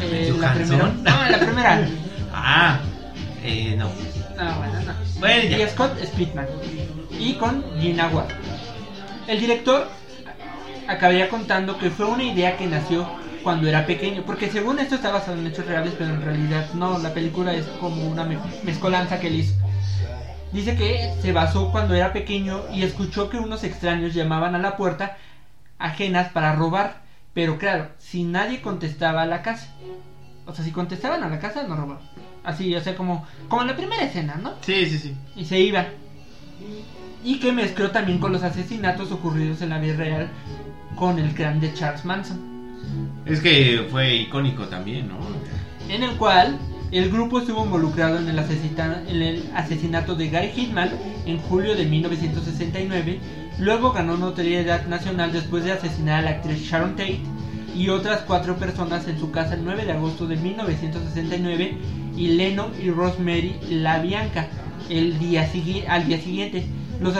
[0.00, 0.92] Eh, la primera.
[0.92, 1.88] No, la primera.
[2.32, 2.80] Ah,
[3.42, 3.90] eh, no.
[4.34, 4.94] No, bueno, no.
[5.20, 5.58] Bueno, ya.
[5.58, 6.46] Y Scott Speedman.
[7.10, 8.30] Y con Gina Ward.
[9.26, 9.88] El director
[10.86, 13.06] acabaría contando que fue una idea que nació
[13.42, 14.22] cuando era pequeño.
[14.24, 16.98] Porque según esto está basado en hechos reales, pero en realidad no.
[16.98, 19.54] La película es como una me- mezcolanza que él hizo.
[20.52, 24.76] Dice que se basó cuando era pequeño y escuchó que unos extraños llamaban a la
[24.76, 25.16] puerta
[25.78, 27.02] ajenas para robar.
[27.32, 29.68] Pero claro, si nadie contestaba a la casa.
[30.46, 32.02] O sea, si contestaban a la casa, no robaban.
[32.44, 34.52] Así, o sea, como, como en la primera escena, ¿no?
[34.60, 35.14] Sí, sí, sí.
[35.34, 35.86] Y se iban.
[37.24, 40.28] Y que mezcló también con los asesinatos ocurridos en la vida real
[40.96, 42.40] con el clan de Charles Manson.
[43.26, 45.18] Es que fue icónico también, ¿no?
[45.88, 46.58] en el cual
[46.92, 50.90] el grupo estuvo involucrado en el, en el asesinato de Gary Hitman
[51.26, 53.18] en julio de 1969.
[53.58, 57.20] Luego ganó notoriedad nacional después de asesinar a la actriz Sharon Tate
[57.74, 61.76] y otras cuatro personas en su casa el 9 de agosto de 1969
[62.16, 64.48] y Leno y Rosemary La Bianca
[64.88, 65.48] el día
[65.88, 66.64] al día siguiente.
[67.00, 67.14] Los,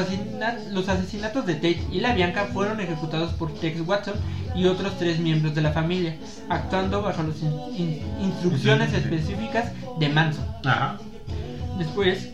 [0.70, 4.14] los asesinatos de Tate y La Bianca fueron ejecutados por Tex Watson
[4.54, 6.14] y otros tres miembros de la familia,
[6.48, 9.66] actuando bajo las in- in- instrucciones específicas
[9.98, 10.44] de Manson.
[10.64, 10.96] Ajá.
[11.78, 12.28] Después,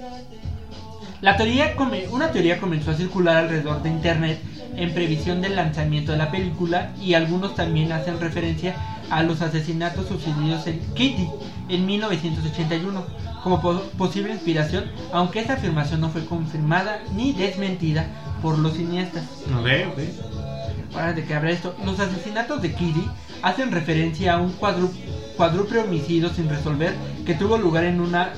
[1.22, 1.74] la teoría
[2.10, 4.38] una teoría comenzó a circular alrededor de internet
[4.76, 8.74] en previsión del lanzamiento de la película y algunos también hacen referencia
[9.10, 11.26] a los asesinatos sucedidos en Kitty
[11.68, 13.04] en 1981
[13.42, 18.06] como po- posible inspiración, aunque esta afirmación no fue confirmada ni desmentida
[18.42, 19.24] por los cineastas.
[19.58, 20.94] Ok, ok.
[20.94, 23.04] Ahora de que habrá esto, los asesinatos de Kitty
[23.42, 28.30] hacen referencia a un cuádruple homicidio sin resolver que tuvo lugar en una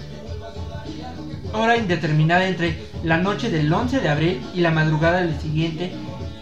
[1.55, 5.93] hora indeterminada entre la noche del 11 de abril y la madrugada del siguiente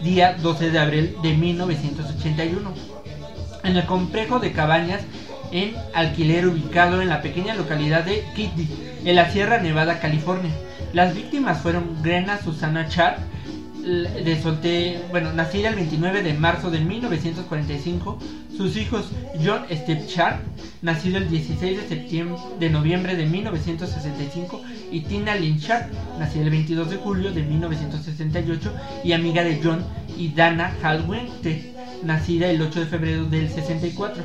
[0.03, 2.71] día 12 de abril de 1981.
[3.63, 5.01] En el complejo de cabañas
[5.51, 8.67] en alquiler ubicado en la pequeña localidad de Kitty,
[9.05, 10.51] en la Sierra Nevada, California.
[10.93, 13.17] Las víctimas fueron Grena Susana Char,
[13.81, 18.19] de solte, bueno, nacida el 29 de marzo de 1945,
[18.55, 19.09] sus hijos
[19.43, 20.41] John Steve Char,
[20.81, 24.61] nacido el 16 de septiembre de noviembre de 1965,
[24.91, 29.83] y Tina Lynn Char, nacida el 22 de julio de 1968 y amiga de John
[30.15, 34.23] y Dana Halwente, nacida el 8 de febrero del 64.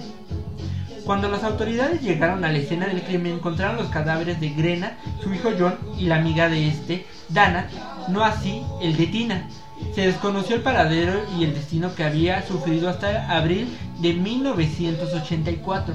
[1.06, 5.32] Cuando las autoridades llegaron a la escena del crimen encontraron los cadáveres de Grena, su
[5.32, 7.68] hijo John y la amiga de este, Dana,
[8.08, 9.48] no así el de Tina.
[9.94, 13.68] Se desconoció el paradero y el destino que había sufrido hasta abril
[14.00, 15.94] de 1984,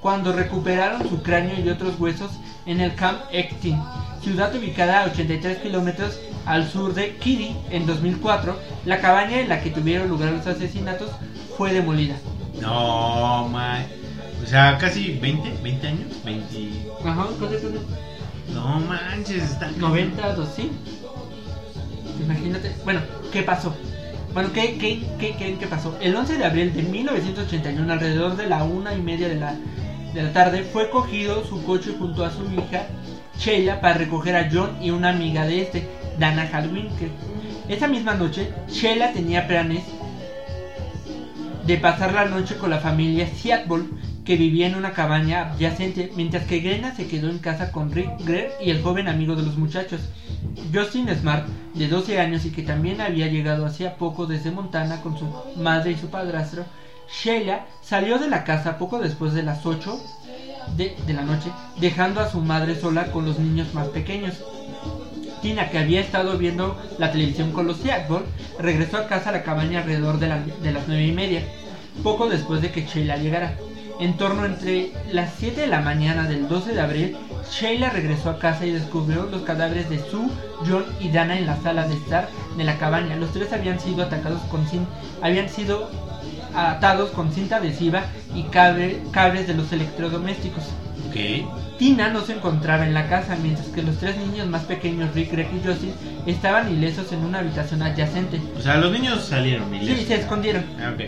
[0.00, 2.32] cuando recuperaron su cráneo y otros huesos
[2.66, 3.80] en el Camp Extin,
[4.20, 7.54] ciudad ubicada a 83 kilómetros al sur de Kitty.
[7.70, 11.10] En 2004, la cabaña en la que tuvieron lugar los asesinatos
[11.56, 12.16] fue demolida.
[12.60, 13.99] No, man.
[14.42, 16.24] O sea, casi 20, 20 años.
[16.24, 16.90] 20.
[17.04, 17.62] Ajá, ¿cuál es
[18.54, 19.70] No manches, está.
[19.76, 20.70] 90, 2, sí.
[22.22, 22.74] Imagínate.
[22.84, 23.00] Bueno,
[23.32, 23.74] ¿qué pasó?
[24.32, 25.96] Bueno, ¿qué, qué, qué, qué, qué pasó?
[26.00, 29.56] El 11 de abril de 1981, alrededor de la una y media de la,
[30.14, 32.86] de la tarde, fue cogido su coche junto a su hija
[33.40, 37.10] Sheila para recoger a John y una amiga de este, Dana Halwinkel.
[37.68, 39.84] Esa misma noche, Sheila tenía planes
[41.66, 43.84] de pasar la noche con la familia Seattle,
[44.24, 48.10] que vivía en una cabaña adyacente, mientras que Grena se quedó en casa con Rick
[48.24, 50.00] Greer y el joven amigo de los muchachos.
[50.72, 55.18] Justin Smart, de 12 años y que también había llegado hacía poco desde Montana con
[55.18, 56.64] su madre y su padrastro,
[57.10, 60.00] Sheila salió de la casa poco después de las 8
[60.76, 64.34] de, la noche, dejando a su madre sola con los niños más pequeños.
[65.42, 68.20] Tina, que había estado viendo la televisión con los Seattle,
[68.58, 70.28] regresó a casa a la cabaña alrededor de,
[70.62, 71.42] de las nueve y media,
[72.02, 73.56] poco después de que Sheila llegara.
[74.00, 77.16] En torno entre las 7 de la mañana del 12 de abril,
[77.50, 80.28] Sheila regresó a casa y descubrió los cadáveres de Sue,
[80.66, 83.16] John y Dana en la sala de estar de la cabaña.
[83.16, 84.60] Los tres habían sido atacados con
[85.20, 85.90] habían sido
[86.54, 90.64] atados con cinta adhesiva y cable- cables de los electrodomésticos.
[91.78, 95.32] Tina no se encontraba en la casa, mientras que los tres niños más pequeños, Rick,
[95.32, 95.92] Greg y Justin,
[96.26, 98.38] estaban ilesos en una habitación adyacente.
[98.56, 100.06] O sea, los niños salieron Sí, ilesos.
[100.06, 100.64] se escondieron.
[100.78, 101.00] Ah, ok.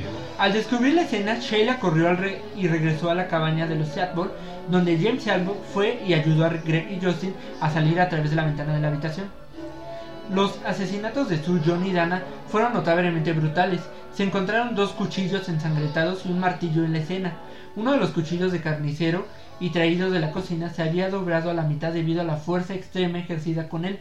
[0.42, 3.86] Al descubrir la escena, Sheila corrió al re- y regresó a la cabaña de los
[3.86, 4.30] Seattle,
[4.68, 8.34] donde James Albo fue y ayudó a Greg y Justin a salir a través de
[8.34, 9.28] la ventana de la habitación.
[10.34, 13.82] Los asesinatos de Sue, John y Dana fueron notablemente brutales.
[14.12, 17.34] Se encontraron dos cuchillos ensangrentados y un martillo en la escena.
[17.76, 19.24] Uno de los cuchillos de carnicero
[19.60, 22.74] y traído de la cocina se había doblado a la mitad debido a la fuerza
[22.74, 24.00] extrema ejercida con él.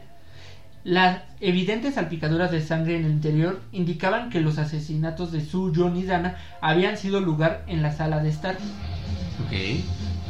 [0.83, 5.95] Las evidentes salpicaduras de sangre en el interior indicaban que los asesinatos de Sue, John
[5.95, 8.57] y Dana habían sido lugar en la sala de estar.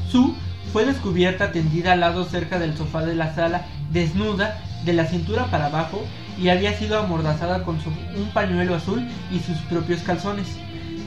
[0.10, 0.34] Sue
[0.74, 5.46] fue descubierta tendida al lado cerca del sofá de la sala, desnuda de la cintura
[5.46, 6.02] para abajo
[6.38, 10.48] y había sido amordazada con su- un pañuelo azul y sus propios calzones,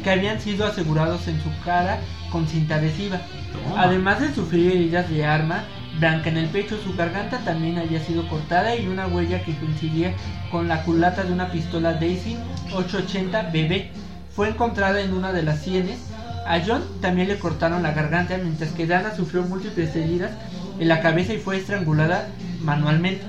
[0.02, 1.98] que habían sido asegurados en su cara
[2.30, 3.20] con cinta adhesiva.
[3.76, 5.64] Además de sufrir heridas de arma
[5.98, 10.14] blanca en el pecho, su garganta también había sido cortada y una huella que coincidía
[10.50, 12.37] con la culata de una pistola Daisy
[12.72, 14.04] 880 BB
[14.35, 15.98] fue encontrada en una de las sienes.
[16.46, 20.33] A John también le cortaron la garganta, mientras que Dana sufrió múltiples heridas
[20.78, 22.28] en la cabeza y fue estrangulada
[22.62, 23.24] manualmente.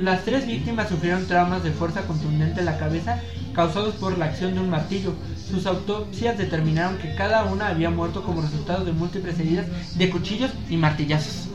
[0.00, 3.20] Las tres víctimas sufrieron traumas de fuerza contundente en la cabeza
[3.54, 5.14] causados por la acción de un martillo.
[5.50, 10.50] Sus autopsias determinaron que cada una había muerto como resultado de múltiples heridas de cuchillos
[10.68, 11.48] y martillazos.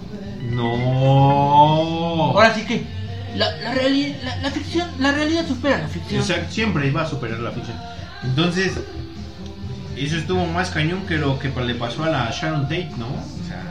[0.51, 2.31] No.
[2.33, 2.83] Ahora sí que
[3.35, 6.21] la, la, reali- la- la ficción, la realidad supera la ficción.
[6.21, 7.77] Exacto, siempre iba a superar la ficción.
[8.23, 8.73] Entonces,
[9.97, 13.07] eso estuvo más cañón que lo que le pasó a la Sharon Tate, ¿no?
[13.07, 13.63] O sea,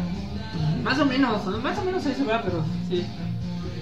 [0.82, 3.04] Más o menos, más o menos eso va, pero sí.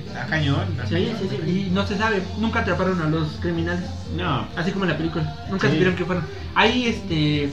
[0.06, 0.66] está cañón.
[0.88, 1.16] Sí, cañón.
[1.20, 1.50] sí, sí.
[1.68, 3.84] Y no se sabe, nunca atraparon a los criminales.
[4.16, 4.46] No.
[4.56, 5.34] Así como en la película.
[5.50, 5.72] Nunca Sí.
[5.74, 6.24] supieron que fueron.
[6.54, 7.52] Hay este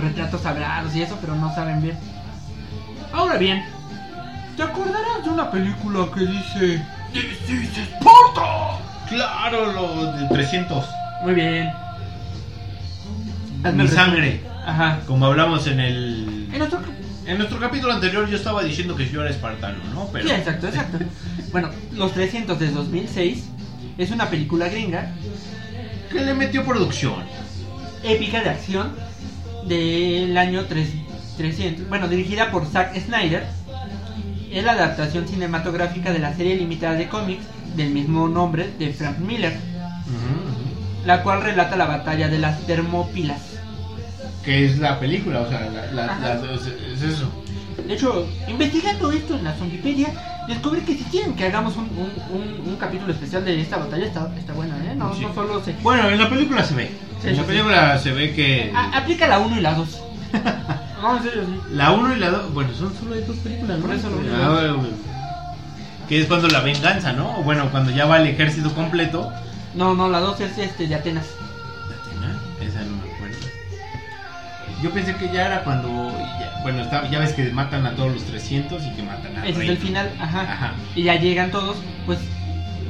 [0.00, 1.98] retratos hablados y eso, pero no saben bien.
[3.12, 3.62] Ahora bien,
[4.56, 8.78] ¿te acordarás de una película que dice This is Sparta?
[9.08, 10.84] Claro, lo de 300.
[11.24, 11.70] Muy bien.
[13.64, 14.40] Hazme Mi el sangre.
[14.66, 15.00] Ajá.
[15.06, 16.48] Como hablamos en el.
[16.52, 16.80] En otro
[17.26, 20.08] En nuestro capítulo anterior yo estaba diciendo que yo era espartano, ¿no?
[20.12, 20.28] Pero.
[20.28, 20.98] Sí, exacto, exacto.
[21.52, 23.44] bueno, Los 300 de 2006
[23.98, 25.12] es una película gringa
[26.10, 27.22] que le metió producción.
[28.02, 28.94] épica de acción
[29.66, 30.88] del año 3
[31.36, 31.88] 300.
[31.88, 33.46] Bueno, dirigida por Zack Snyder.
[34.52, 37.44] Es la adaptación cinematográfica de la serie limitada de cómics
[37.76, 39.56] del mismo nombre de Frank Miller,
[41.04, 43.40] la cual relata la batalla de las Termópilas.
[44.44, 47.30] Que es la película, o sea, la, la- la- es, es eso.
[47.86, 50.08] De hecho, investigando esto en la Zombipedia,
[50.48, 54.04] descubrí que si quieren que hagamos un, un- un- un capítulo especial de esta batalla,
[54.04, 54.94] está, está buena, ¿eh?
[54.96, 55.22] No, Sí.
[55.22, 55.72] no solo se...
[55.82, 56.90] Bueno, en la película se ve.
[57.22, 60.02] Sí, en la sí, película se ve que A- aplica la 1 y la 2.
[61.02, 61.60] no, en serio, sí.
[61.74, 63.86] la 1 y la 2, bueno, son solo hay dos películas, ¿no?
[63.86, 64.96] Por eso lo Ah, bueno, bueno.
[66.08, 67.38] Que es cuando la venganza, ¿no?
[67.38, 69.30] O Bueno, cuando ya va el ejército completo.
[69.74, 71.26] No, no, la 2 es este, de Atenas.
[71.86, 73.36] Atena, Esa no me acuerdo.
[74.82, 76.10] Yo pensé que ya era cuando.
[76.38, 79.46] ya- bueno, está- ya ves que matan a todos los 300 y que matan a.
[79.46, 80.40] Ese es el final, ajá.
[80.42, 80.72] Ajá.
[80.94, 82.18] Y ya llegan todos, pues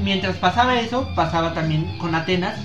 [0.02, 2.56] mientras pasaba eso, pasaba también con Atenas,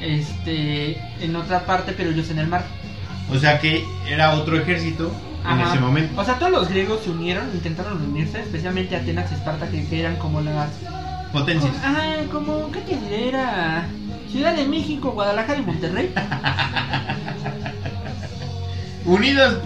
[0.00, 2.64] este, en otra parte, pero ellos en el mar.
[3.30, 5.12] O sea que era otro ejército
[5.48, 6.20] en ese momento.
[6.20, 10.00] O sea, todos los griegos se unieron, intentaron unirse, especialmente Atenas y Esparta, que, que
[10.00, 10.70] eran como las...
[11.32, 11.72] Potencias.
[11.84, 13.28] Ah, como, ¿qué te diré?
[13.28, 13.86] Era
[14.30, 16.14] Ciudad de México, Guadalajara y Monterrey.
[19.04, 19.56] Unidas.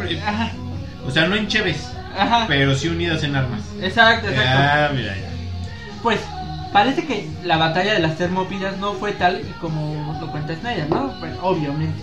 [1.07, 1.93] O sea, no en Cheves.
[2.17, 2.45] Ajá.
[2.47, 3.61] Pero sí unidas en armas.
[3.81, 4.51] Exacto, exacto.
[4.55, 5.31] Ah, mira ya.
[6.03, 6.21] Pues
[6.73, 11.09] parece que la batalla de las Termópilas no fue tal como lo cuenta Snyder, ¿no?
[11.19, 12.03] Bueno, obviamente.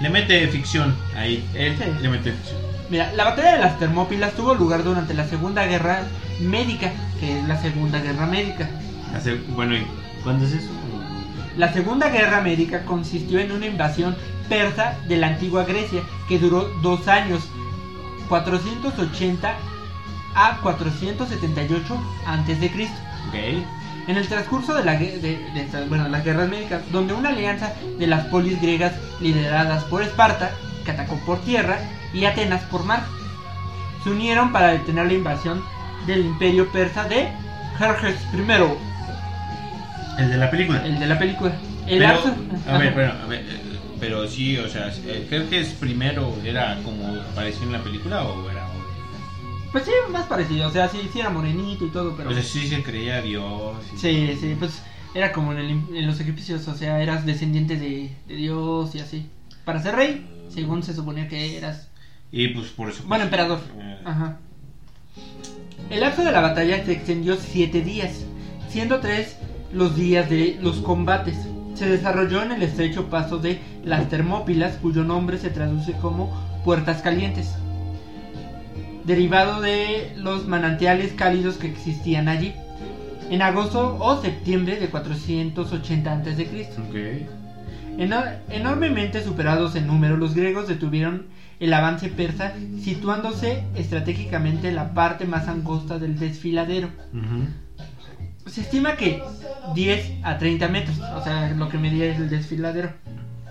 [0.00, 1.44] Le mete ficción ahí.
[1.54, 1.84] Él Sí.
[2.02, 2.58] le mete ficción.
[2.90, 6.02] Mira, la batalla de las Termópilas tuvo lugar durante la Segunda Guerra
[6.40, 8.68] Médica, que es la Segunda Guerra Médica.
[9.54, 9.86] Bueno, ¿y
[10.22, 10.68] cuándo es eso?
[11.56, 14.16] La Segunda Guerra Médica consistió en una invasión
[14.48, 17.42] persa de la antigua Grecia que duró dos años,
[18.28, 19.54] 480
[20.34, 22.96] a 478 antes de Cristo.
[23.28, 23.34] Ok.
[24.08, 28.06] En el transcurso de, la, de, de bueno, las guerras médicas, donde una alianza de
[28.06, 30.50] las polis griegas lideradas por Esparta,
[30.84, 31.78] que atacó por tierra,
[32.14, 33.02] y Atenas por mar,
[34.02, 35.62] se unieron para detener la invasión
[36.06, 37.28] del imperio persa de
[37.78, 40.86] Jerjes I, El de la película.
[40.86, 41.52] el de la película.
[41.86, 42.18] El Pero,
[42.66, 43.60] a ver, pero, a ver, eh,
[44.00, 48.22] pero sí, o sea, eh, ¿creo que es primero era como apareció en la película
[48.22, 48.57] o era?
[49.72, 52.30] Pues sí, más parecido, o sea, sí, sí era morenito y todo, pero...
[52.30, 53.76] O sea, sí se creía Dios.
[53.94, 54.82] y- Sí, sí, pues
[55.14, 59.00] era como en, el, en los egipcios, o sea, eras descendiente de, de Dios y
[59.00, 59.26] así.
[59.64, 61.88] Para ser rey, según se suponía que eras
[62.32, 63.02] Y pues por eso.
[63.06, 63.60] Bueno, emperador.
[63.78, 64.38] Eh, Ajá.
[65.90, 68.24] El lapso de la batalla se extendió siete días,
[68.70, 69.36] siendo tres
[69.72, 71.36] los días de los combates.
[71.74, 76.32] Se desarrolló en el estrecho paso de las Termópilas, cuyo nombre se traduce como
[76.64, 77.54] Puertas Calientes,
[79.08, 82.54] derivado de los manantiales cálidos que existían allí.
[83.30, 86.68] En agosto o septiembre de 480 a.C.
[86.88, 87.98] Ok.
[87.98, 91.26] Eno- enormemente superados en número, los griegos detuvieron
[91.58, 96.88] el avance persa, situándose estratégicamente en la parte más angosta del desfiladero.
[98.46, 99.20] Se estima que
[99.74, 102.90] 10 a 30 metros, o sea, lo que medía es el desfiladero,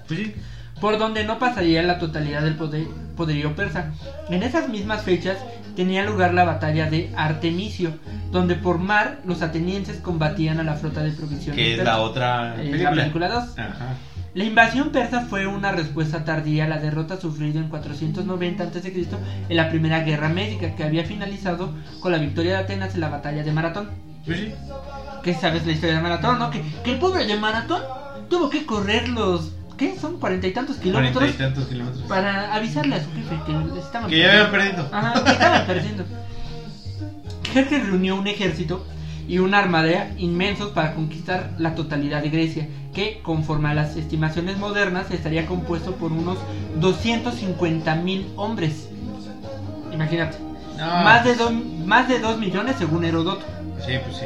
[0.08, 0.34] Pues sí.
[0.82, 3.92] Por donde no pasaría la totalidad del poder- poderío persa.
[4.30, 5.38] En esas mismas fechas
[5.76, 7.92] tenía lugar la batalla de Artemisio,
[8.32, 11.56] donde por mar los atenienses combatían a la flota de provisiones.
[11.56, 11.92] Que es persa.
[11.94, 12.84] la otra película.
[12.92, 13.44] la película 2.
[13.60, 13.94] Ajá.
[14.34, 19.08] La invasión persa fue una respuesta tardía a la derrota sufrida en 490 a.C.
[19.50, 23.10] en la Primera Guerra Médica, que había finalizado con la victoria de Atenas en la
[23.10, 23.90] batalla de Maratón.
[24.28, 24.54] Sí.
[25.24, 26.52] ¿Qué sabes la historia de Maratón, no?
[26.52, 27.82] Que, que el pobre de Maratón
[28.30, 29.54] tuvo que correr los...
[29.78, 29.96] ¿Qué?
[30.00, 32.04] Son cuarenta y tantos kilómetros Cuarenta y tantos kilómetros.
[32.04, 34.90] para avisarle a su jefe que estaban Que ya habían perdido.
[34.92, 36.04] Ajá, que estaban perdiendo.
[37.54, 38.86] Jerjes reunió un ejército
[39.28, 44.58] y una armada inmensos para conquistar la totalidad de Grecia, que conforme a las estimaciones
[44.58, 46.38] modernas estaría compuesto por unos
[46.80, 48.90] 250 mil hombres.
[49.94, 50.38] Imagínate.
[50.78, 50.86] No.
[50.86, 51.52] Más, de dos,
[51.86, 53.44] más de 2 millones según Heródoto.
[53.86, 54.26] Sí, pues sí.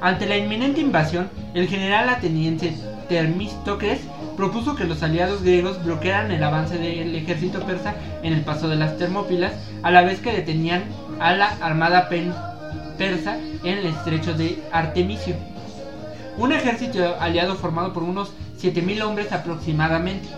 [0.00, 2.74] Ante la inminente invasión, el general ateniense
[3.08, 4.00] Termístocles
[4.36, 8.76] propuso que los aliados griegos bloquearan el avance del ejército persa en el paso de
[8.76, 10.84] las Termópilas, a la vez que detenían
[11.20, 12.08] a la armada
[12.98, 15.36] persa en el estrecho de Artemisio.
[16.38, 20.28] Un ejército aliado formado por unos 7.000 hombres aproximadamente.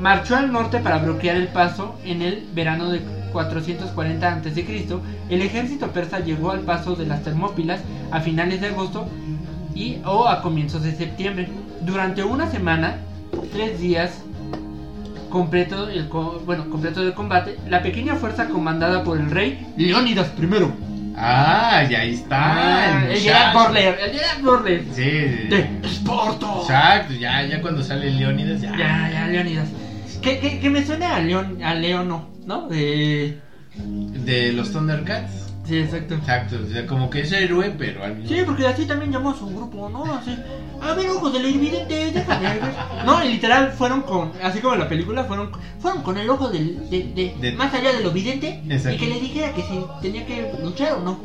[0.00, 3.00] Marchó al norte para bloquear el paso en el verano de
[3.32, 4.88] 440 a.C.
[5.28, 7.80] El ejército persa llegó al paso de las Termópilas
[8.10, 9.06] a finales de agosto
[9.74, 11.48] y o a comienzos de septiembre.
[11.84, 12.96] Durante una semana,
[13.52, 14.22] tres días
[15.30, 20.30] completo, el, co- bueno, completo del combate, la pequeña fuerza comandada por el rey Leónidas
[20.40, 20.46] I.
[21.16, 22.38] Ah, ya ahí está.
[22.40, 23.54] Ah, el Gerard.
[23.54, 24.84] Borler, el Gerard Borler.
[24.94, 25.02] Sí.
[25.02, 26.46] De Esparta.
[26.62, 28.70] Exacto, ya, ya cuando sale Leónidas, ya.
[28.76, 29.68] Ya, ya, Leónidas.
[30.22, 32.68] Que, que, que me suena a León, a Leono, ¿no?
[32.68, 33.38] De...
[33.76, 35.41] De los Thundercats.
[35.64, 36.14] Sí, exacto.
[36.14, 39.30] Exacto, o sea, como que es héroe, pero al mismo Sí, porque así también llamó
[39.30, 40.04] a su grupo, ¿no?
[40.12, 40.36] Así,
[40.80, 42.60] a ver, ojos del evidente, déjame ver.
[43.06, 46.48] No, y literal fueron con, así como en la película, fueron, fueron con el ojo
[46.48, 48.96] del, de, de- De- más allá de lo vidente Exacto.
[48.96, 51.20] y que le dijera que si tenía que luchar o no.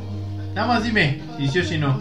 [0.53, 1.97] Nada más dime, si sí o si no.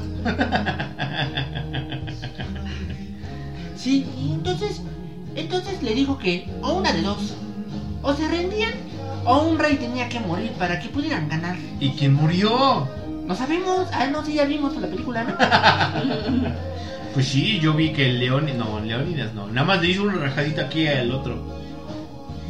[3.76, 4.80] Sí, y entonces,
[5.34, 7.34] entonces le dijo que o una de dos,
[8.03, 8.72] o se rendían
[9.27, 11.57] o un rey tenía que morir para que pudieran ganar.
[11.81, 12.89] ¿Y quién murió?
[13.27, 15.35] No sabemos, ah, no, sí, ya vimos la película, ¿no?
[17.14, 20.16] Pues sí, yo vi que el León, no, Leónidas no, nada más le hizo una
[20.18, 21.39] rajadita aquí al otro.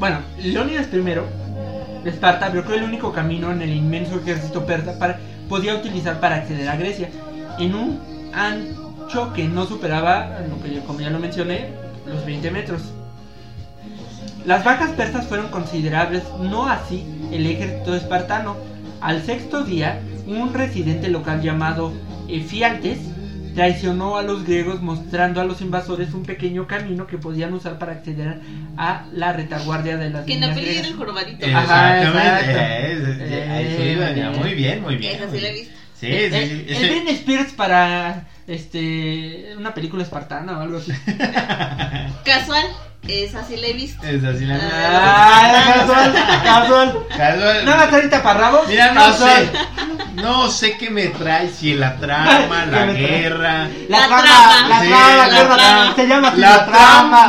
[0.01, 5.20] Bueno, Leónidas I de Esparta bloqueó el único camino en el inmenso ejército persa para,
[5.49, 7.11] podía utilizar para acceder a Grecia,
[7.61, 8.01] en un
[8.35, 11.68] ancho que no superaba, lo que yo- como ya lo mencioné,
[12.05, 12.83] los 20 metros.
[14.47, 18.57] Las bajas persas fueron considerables, no así el ejército espartano.
[19.01, 21.92] Al sexto día, un residente local llamado
[22.28, 22.99] Efialtes
[23.55, 27.92] traicionó a los griegos mostrando a los invasores un pequeño camino que podían usar para
[27.92, 28.38] acceder
[28.76, 31.47] a la retaguardia de las Que en la peli era el jorobadito.
[31.47, 32.53] Ajá, Exactamente.
[32.53, 35.16] eh, eh, Eh, muy bien, muy bien.
[35.16, 35.72] Esa sí la he visto.
[35.99, 36.64] Sí, El, sí, el, sí.
[36.68, 40.92] el ese- Britney Spears para este una película espartana o algo así.
[42.24, 42.64] Casual,
[43.09, 44.05] esa sí la he visto.
[44.07, 46.12] Es así la Ah, casual,
[46.44, 47.07] casual.
[47.16, 47.64] Casual.
[47.64, 48.66] Nada más ahorita parramos.
[48.68, 49.51] Mira, no casual.
[49.53, 49.59] sé.
[50.22, 53.68] No sé qué me trae, si la trama, ¿Qué la guerra.
[53.88, 54.68] La, La trama, trama.
[54.68, 55.57] la Sí, trama, la ¿qué otra trama.
[55.57, 55.94] trama?
[55.97, 57.22] se llama así, La la, trama.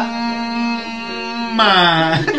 [1.55, 2.22] trama.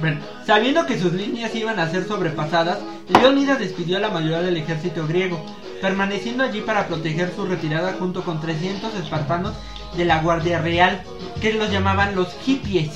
[0.00, 2.78] Bueno, sabiendo que sus líneas iban a ser sobrepasadas,
[3.08, 5.44] Leónidas despidió a la mayoría del ejército griego,
[5.82, 9.54] permaneciendo allí para proteger su retirada junto con 300 espartanos
[9.96, 11.02] de la Guardia Real,
[11.40, 12.90] que los llamaban los hippies.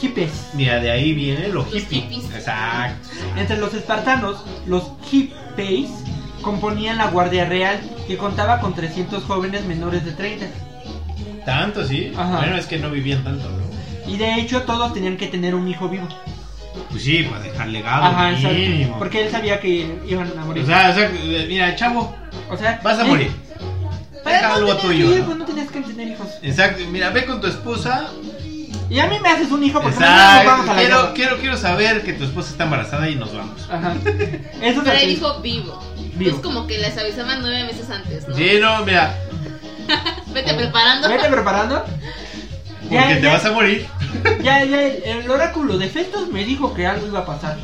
[0.00, 0.50] Hippies.
[0.54, 2.00] Mira, de ahí viene lo Los hippie.
[2.00, 2.24] hippies.
[2.34, 3.08] Exacto.
[3.36, 5.90] Entre los espartanos, los hippies
[6.42, 10.46] componían la Guardia Real, que contaba con 300 jóvenes menores de 30.
[11.44, 12.12] Tanto, sí.
[12.16, 12.38] Ajá.
[12.38, 14.10] Bueno, es que no vivían tanto, ¿no?
[14.10, 16.08] Y de hecho todos tenían que tener un hijo vivo.
[16.90, 18.98] Pues sí, para dejar legado Ajá, mínimo.
[18.98, 20.62] Porque él sabía que iban a morir.
[20.64, 21.10] O sea, o sea,
[21.48, 22.14] mira, chavo,
[22.50, 23.30] O sea, vas a morir.
[24.30, 25.24] Pero Deja no algo tenías tuyo.
[25.26, 25.34] ¿no?
[25.34, 26.28] no tenías que tener hijos.
[26.42, 28.08] Exacto, mira, ve con tu esposa.
[28.88, 30.70] Y a mí me haces un hijo porque mañana nos vamos Exacto.
[30.70, 31.14] a la Quiero, guerra.
[31.14, 33.60] quiero, quiero saber que tu esposa está embarazada y nos vamos.
[33.70, 33.94] Ajá.
[34.02, 34.10] Eso
[34.62, 35.80] es Pero él dijo vivo.
[36.16, 36.36] Vivo.
[36.36, 38.34] Es como que les avisaban nueve meses antes, ¿no?
[38.34, 39.16] Sí, no, mira,
[40.34, 41.08] Vete preparando.
[41.08, 41.84] Vete preparando.
[42.82, 43.32] porque Ya, te ya.
[43.32, 43.86] vas a morir.
[44.42, 47.56] Ya, ya, el, el oráculo de Festos me dijo que algo iba a pasar.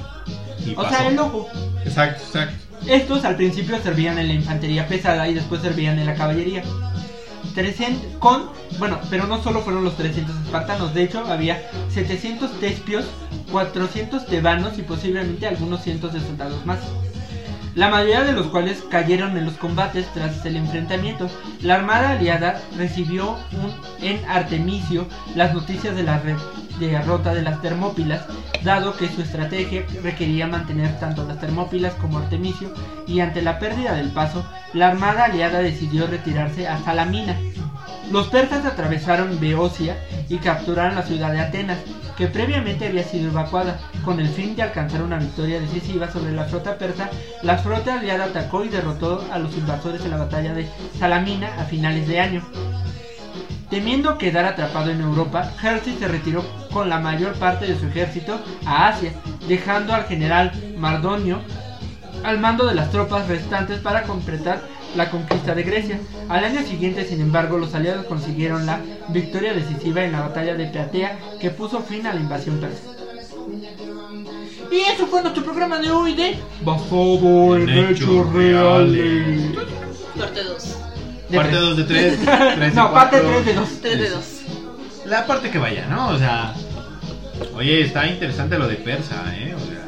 [0.64, 0.90] Y O pasó.
[0.90, 1.48] sea, el ojo.
[1.84, 2.54] Exacto, exacto.
[2.86, 6.62] Estos al principio servían en la infantería pesada y después servían en la caballería.
[7.54, 13.06] 300 con, bueno, pero no solo fueron los 300 espartanos, de hecho había 700 tespios,
[13.50, 16.80] 400 tebanos y posiblemente algunos cientos de soldados más.
[17.76, 21.28] La mayoría de los cuales cayeron en los combates tras el enfrentamiento.
[21.60, 26.18] La armada aliada recibió un- en Artemisio las noticias de la
[26.80, 28.22] derrota de las Termópilas,
[28.64, 32.72] dado que su estrategia requería mantener tanto las Termópilas como Artemisio,
[33.06, 37.36] y ante la pérdida del paso, la armada aliada decidió retirarse a Salamina.
[38.10, 39.96] Los persas atravesaron Beocia
[40.28, 41.78] y capturaron la ciudad de Atenas,
[42.16, 43.78] que previamente había sido evacuada.
[44.04, 47.10] Con el fin de alcanzar una victoria decisiva sobre la flota persa,
[47.42, 51.64] la flota aliada atacó y derrotó a los invasores en la batalla de Salamina a
[51.64, 52.42] finales de año.
[53.70, 58.40] Temiendo quedar atrapado en Europa, Hersey se retiró con la mayor parte de su ejército
[58.64, 59.12] a Asia,
[59.48, 61.40] dejando al general Mardonio
[62.26, 64.60] al mando de las tropas restantes para completar
[64.96, 66.00] la conquista de Grecia.
[66.28, 70.66] Al año siguiente, sin embargo, los aliados consiguieron la victoria decisiva en la batalla de
[70.66, 72.96] Platea que puso fin a la invasión persa.
[74.70, 79.42] Y eso fue nuestro programa de hoy de Basado en En hechos hechos reales.
[80.18, 80.76] Parte 2.
[81.28, 81.60] De Parte tres.
[81.60, 82.18] 2 de 3.
[82.56, 83.68] 3 no, parte 3 de 2.
[83.82, 84.24] 3 de 2.
[85.06, 86.08] La parte que vaya, ¿no?
[86.08, 86.54] O sea.
[87.54, 89.54] Oye, está interesante lo de Persa, ¿eh?
[89.54, 89.86] O sea.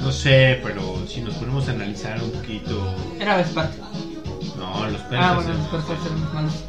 [0.00, 2.94] No sé, pero si nos ponemos a analizar un poquito.
[3.18, 3.89] Era Esparta.
[4.60, 5.26] No, los persas.
[5.30, 6.64] Ah, bueno, los persas eran los malos.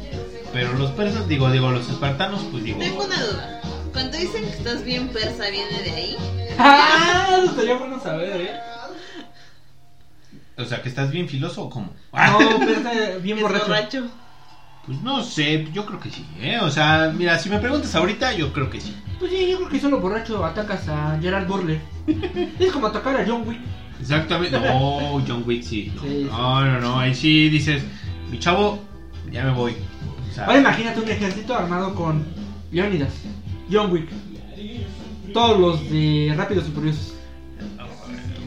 [0.50, 2.78] Pero los persas, digo, digo, los espartanos, pues digo.
[2.78, 3.60] Tengo una duda.
[3.92, 6.16] Cuando dicen que estás bien persa, ¿viene de ahí?
[6.58, 8.60] Ah, eso estaría bueno saber, eh.
[10.56, 11.92] O sea, que estás bien filoso o cómo?
[12.12, 12.90] No, persa
[13.20, 13.66] bien borracho.
[13.66, 14.06] borracho.
[14.86, 16.58] Pues no sé, yo creo que sí, ¿eh?
[16.60, 18.96] O sea, mira, si me preguntas ahorita, yo creo que sí.
[19.18, 21.80] Pues sí, yo creo que solo borracho atacas a Gerald Burley.
[22.58, 23.60] es como atacar a John Wick.
[24.02, 24.58] Exactamente.
[24.60, 25.92] No, John Wick sí.
[25.96, 26.26] No, Sí.
[26.30, 27.82] no, no, no, Ahí sí dices,
[28.30, 28.78] mi chavo,
[29.30, 29.74] ya me voy.
[30.30, 32.24] O sea, Ahora imagínate un ejército armado con
[32.70, 33.10] Leonidas,
[33.70, 34.08] John Wick,
[35.32, 37.14] todos los de Rápidos y Furiosos.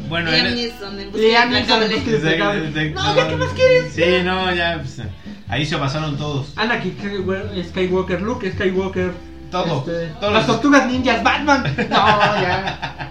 [0.08, 1.80] Bueno, Liam Neeson en Liam en busca
[2.93, 3.93] No, ¿ya qué más quieres?
[3.93, 4.76] Sí, no, ya.
[4.78, 5.01] pues,
[5.47, 6.53] ahí se basaron todos.
[6.58, 9.14] Anakin Skywalker, Skywalker, Luke Skywalker.
[9.49, 11.64] Todo, este, todos las los- tortugas ninjas, Batman.
[11.89, 11.95] No,
[12.41, 13.10] ya.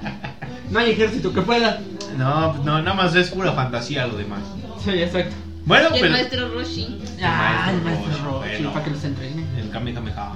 [0.71, 1.81] No hay ejército que pueda.
[2.17, 4.41] No, pues, no, nada más es pura fantasía lo demás.
[4.85, 5.35] Sí, exacto.
[5.67, 6.13] Bueno, Y el pero.
[6.13, 6.99] maestro Roshi.
[7.23, 8.73] Ah, el maestro Roshi, Roshi, bueno.
[8.73, 9.45] para que los entrene.
[9.59, 10.33] El Kamehameha.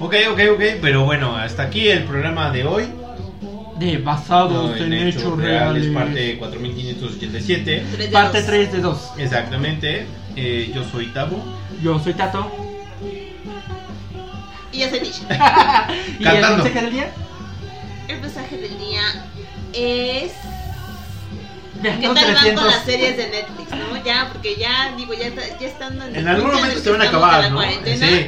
[0.00, 2.84] Ok, ok, ok, pero bueno, hasta aquí el programa de hoy.
[3.78, 5.94] De basados No, en, hechos reales.
[5.94, 7.84] parte 4587.
[7.92, 8.46] Tres de Parte dos.
[8.48, 9.10] 3 de 2.
[9.18, 10.06] Exactamente.
[10.34, 11.40] Eh, yo soy Tabo.
[11.80, 12.50] Yo soy Tato.
[14.72, 15.20] Y ya se dicho.
[15.30, 16.64] y el Cantando.
[16.64, 17.10] mensaje del día.
[18.08, 19.02] El mensaje del día
[19.72, 20.32] es.
[21.82, 22.64] ¿Qué tal van 300.
[22.64, 24.04] con las series de Netflix, no?
[24.04, 27.02] Ya, porque ya, digo, ya, está- ya estando en el En algún momento se van
[27.02, 27.56] a acabar, ¿no?
[27.56, 28.26] cuarentena, Sí.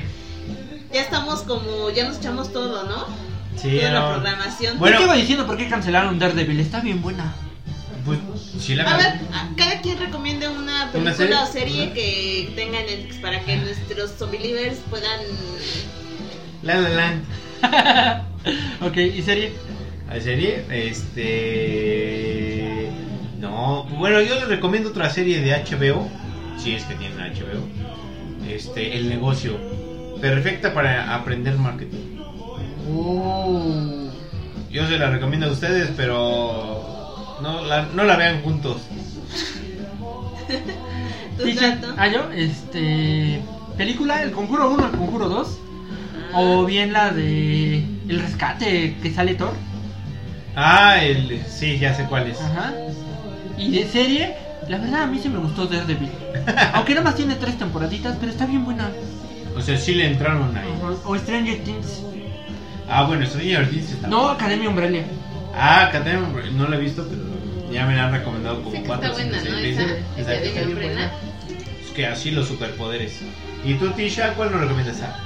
[0.93, 3.07] Ya estamos como, ya nos echamos todo, ¿no?
[3.57, 4.79] Sí, Toda la programación.
[4.79, 4.95] Bueno.
[4.97, 6.59] Yo te iba diciendo por qué cancelaron Daredevil.
[6.61, 7.33] Está bien buena.
[8.05, 8.19] Pues,
[8.59, 9.21] sí la A ver,
[9.57, 11.37] cada quien recomiende una película serie?
[11.37, 15.21] o serie que tenga en Netflix para que nuestros zombielivers puedan...
[16.63, 17.25] La La Land.
[18.83, 19.53] ok, ¿y serie?
[20.09, 20.65] ¿La serie?
[20.71, 22.30] Este.
[23.41, 26.09] No, bueno, yo les recomiendo otra serie de HBO.
[26.59, 27.67] Si es que tienen HBO.
[28.49, 29.57] Este, El Negocio.
[30.21, 32.19] Perfecta para aprender marketing.
[32.93, 34.11] Oh.
[34.71, 37.39] Yo se la recomiendo a ustedes, pero.
[37.43, 38.83] No la, no la vean juntos.
[41.39, 41.95] ¿Tu Dice- trato?
[41.97, 43.41] ah, yo, este.
[43.79, 45.59] Película, El Conjuro 1, El Conjuro 2.
[46.35, 47.79] O bien la de.
[48.09, 49.55] El Rescate, que sale Thor.
[50.55, 51.41] Ah, el.
[51.49, 52.41] Sí, ya sé cuál es.
[52.41, 52.75] Ajá.
[53.61, 54.37] Y de serie,
[54.69, 56.09] la verdad a mí sí me gustó Daredevil.
[56.73, 58.89] Aunque nada más tiene tres temporaditas, pero está bien buena.
[59.55, 60.69] O sea, sí le entraron ahí.
[61.05, 62.03] O Stranger Things.
[62.89, 64.09] Ah, bueno, Stranger Things está.
[64.09, 65.05] No, Academia Umbrella.
[65.55, 67.23] Ah, Academia Umbrella, no la he visto, pero
[67.71, 69.83] ya me la han recomendado como Sí que cuatro está cinco.
[71.85, 73.21] Es que así los superpoderes.
[73.63, 75.03] ¿Y tú, Tisha, cuál nos recomiendas?
[75.03, 75.19] Ah,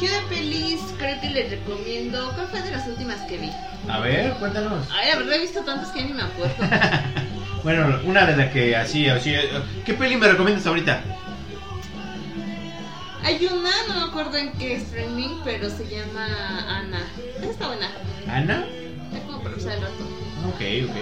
[0.00, 2.30] Yo de pelis creo que les recomiendo...
[2.36, 3.50] ¿Cuál fue de las últimas que vi?
[3.88, 4.86] A ver, cuéntanos.
[4.92, 6.54] Ay, la verdad he visto tantas que ya ni me acuerdo.
[7.62, 9.34] Bueno, una de las que así, así.
[9.84, 11.02] ¿Qué peli me recomiendas ahorita?
[13.22, 16.26] Hay una, no me acuerdo en qué streaming, pero se llama
[16.78, 17.00] Ana.
[17.38, 17.88] Esa está buena.
[18.28, 18.64] ¿Ana?
[19.14, 20.04] Es como para usar el rato.
[20.48, 20.96] Ok, ok.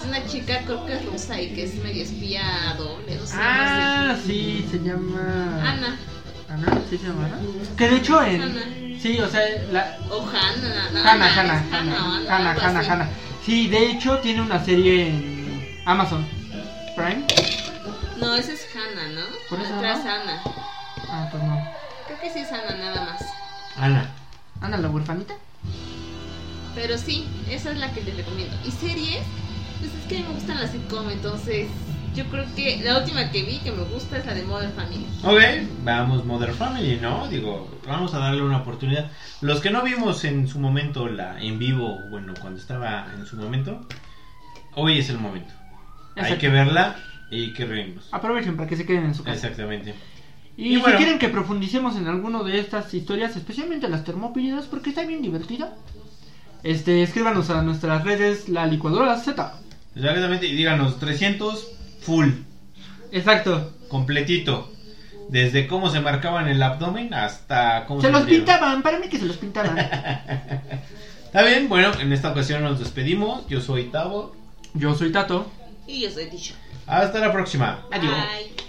[0.00, 3.36] Es una chica, creo que es rusa y que es medio espía doble, no sé.
[3.36, 5.60] no Ah, sí, se llama.
[5.62, 5.96] Ana.
[6.48, 6.82] ¿Ana?
[6.90, 7.38] ¿Sí se llama Ana?
[7.76, 8.42] Que de hecho en.
[8.42, 8.62] Ana.
[9.00, 9.40] Sí, o sea,
[9.70, 9.96] la.
[10.10, 12.90] O Hanna, Hanna, Hannah, Hanna, Hanna, Hanna, así.
[12.90, 13.08] Hanna.
[13.46, 15.39] Sí, de hecho tiene una serie en
[15.84, 16.26] Amazon
[16.96, 17.24] Prime.
[18.20, 19.26] No, esa es Hannah, ¿no?
[19.48, 20.10] Por eso, Atrás ¿no?
[20.10, 20.42] Ana.
[21.08, 21.58] Ah, pues no.
[22.06, 23.22] Creo que sí es Ana nada más.
[23.76, 24.10] Ana.
[24.60, 25.34] Ana, la huerfanita.
[26.74, 28.56] Pero sí, esa es la que les recomiendo.
[28.64, 29.22] ¿Y series?
[29.78, 31.68] Pues es que me gustan las sitcom, entonces
[32.14, 35.06] yo creo que la última que vi que me gusta es la de Modern Family.
[35.24, 35.40] Ok,
[35.84, 37.28] vamos Mother Family, ¿no?
[37.28, 39.10] Digo, vamos a darle una oportunidad.
[39.40, 43.36] Los que no vimos en su momento la en vivo, bueno, cuando estaba en su
[43.36, 43.80] momento,
[44.74, 45.54] hoy es el momento.
[46.24, 46.96] Hay que verla
[47.30, 48.08] y que reírnos.
[48.12, 49.36] Aprovechen para que se queden en su casa.
[49.36, 49.94] Exactamente.
[50.56, 50.96] Y, Y bueno.
[50.98, 55.22] si quieren que profundicemos en alguno de estas historias, especialmente las termópilas, porque está bien
[55.22, 55.74] divertida,
[56.62, 59.54] este, escríbanos a nuestras redes La Licuadora Z.
[59.94, 61.68] Exactamente, y díganos 300
[62.00, 62.28] full,
[63.12, 63.72] Exacto.
[63.88, 64.70] completito.
[65.30, 68.44] Desde cómo se marcaban el abdomen hasta cómo Se los salieron.
[68.46, 69.78] pintaban, para mí que se los pintaban.
[71.24, 73.46] Está bien, bueno, en esta ocasión nos despedimos.
[73.48, 74.34] Yo soy Tavo.
[74.74, 75.48] Yo soy Tato.
[75.86, 76.54] Y yo soy Tisha.
[76.86, 77.86] Hasta la próxima.
[77.90, 78.12] Adiós.
[78.12, 78.50] Bye.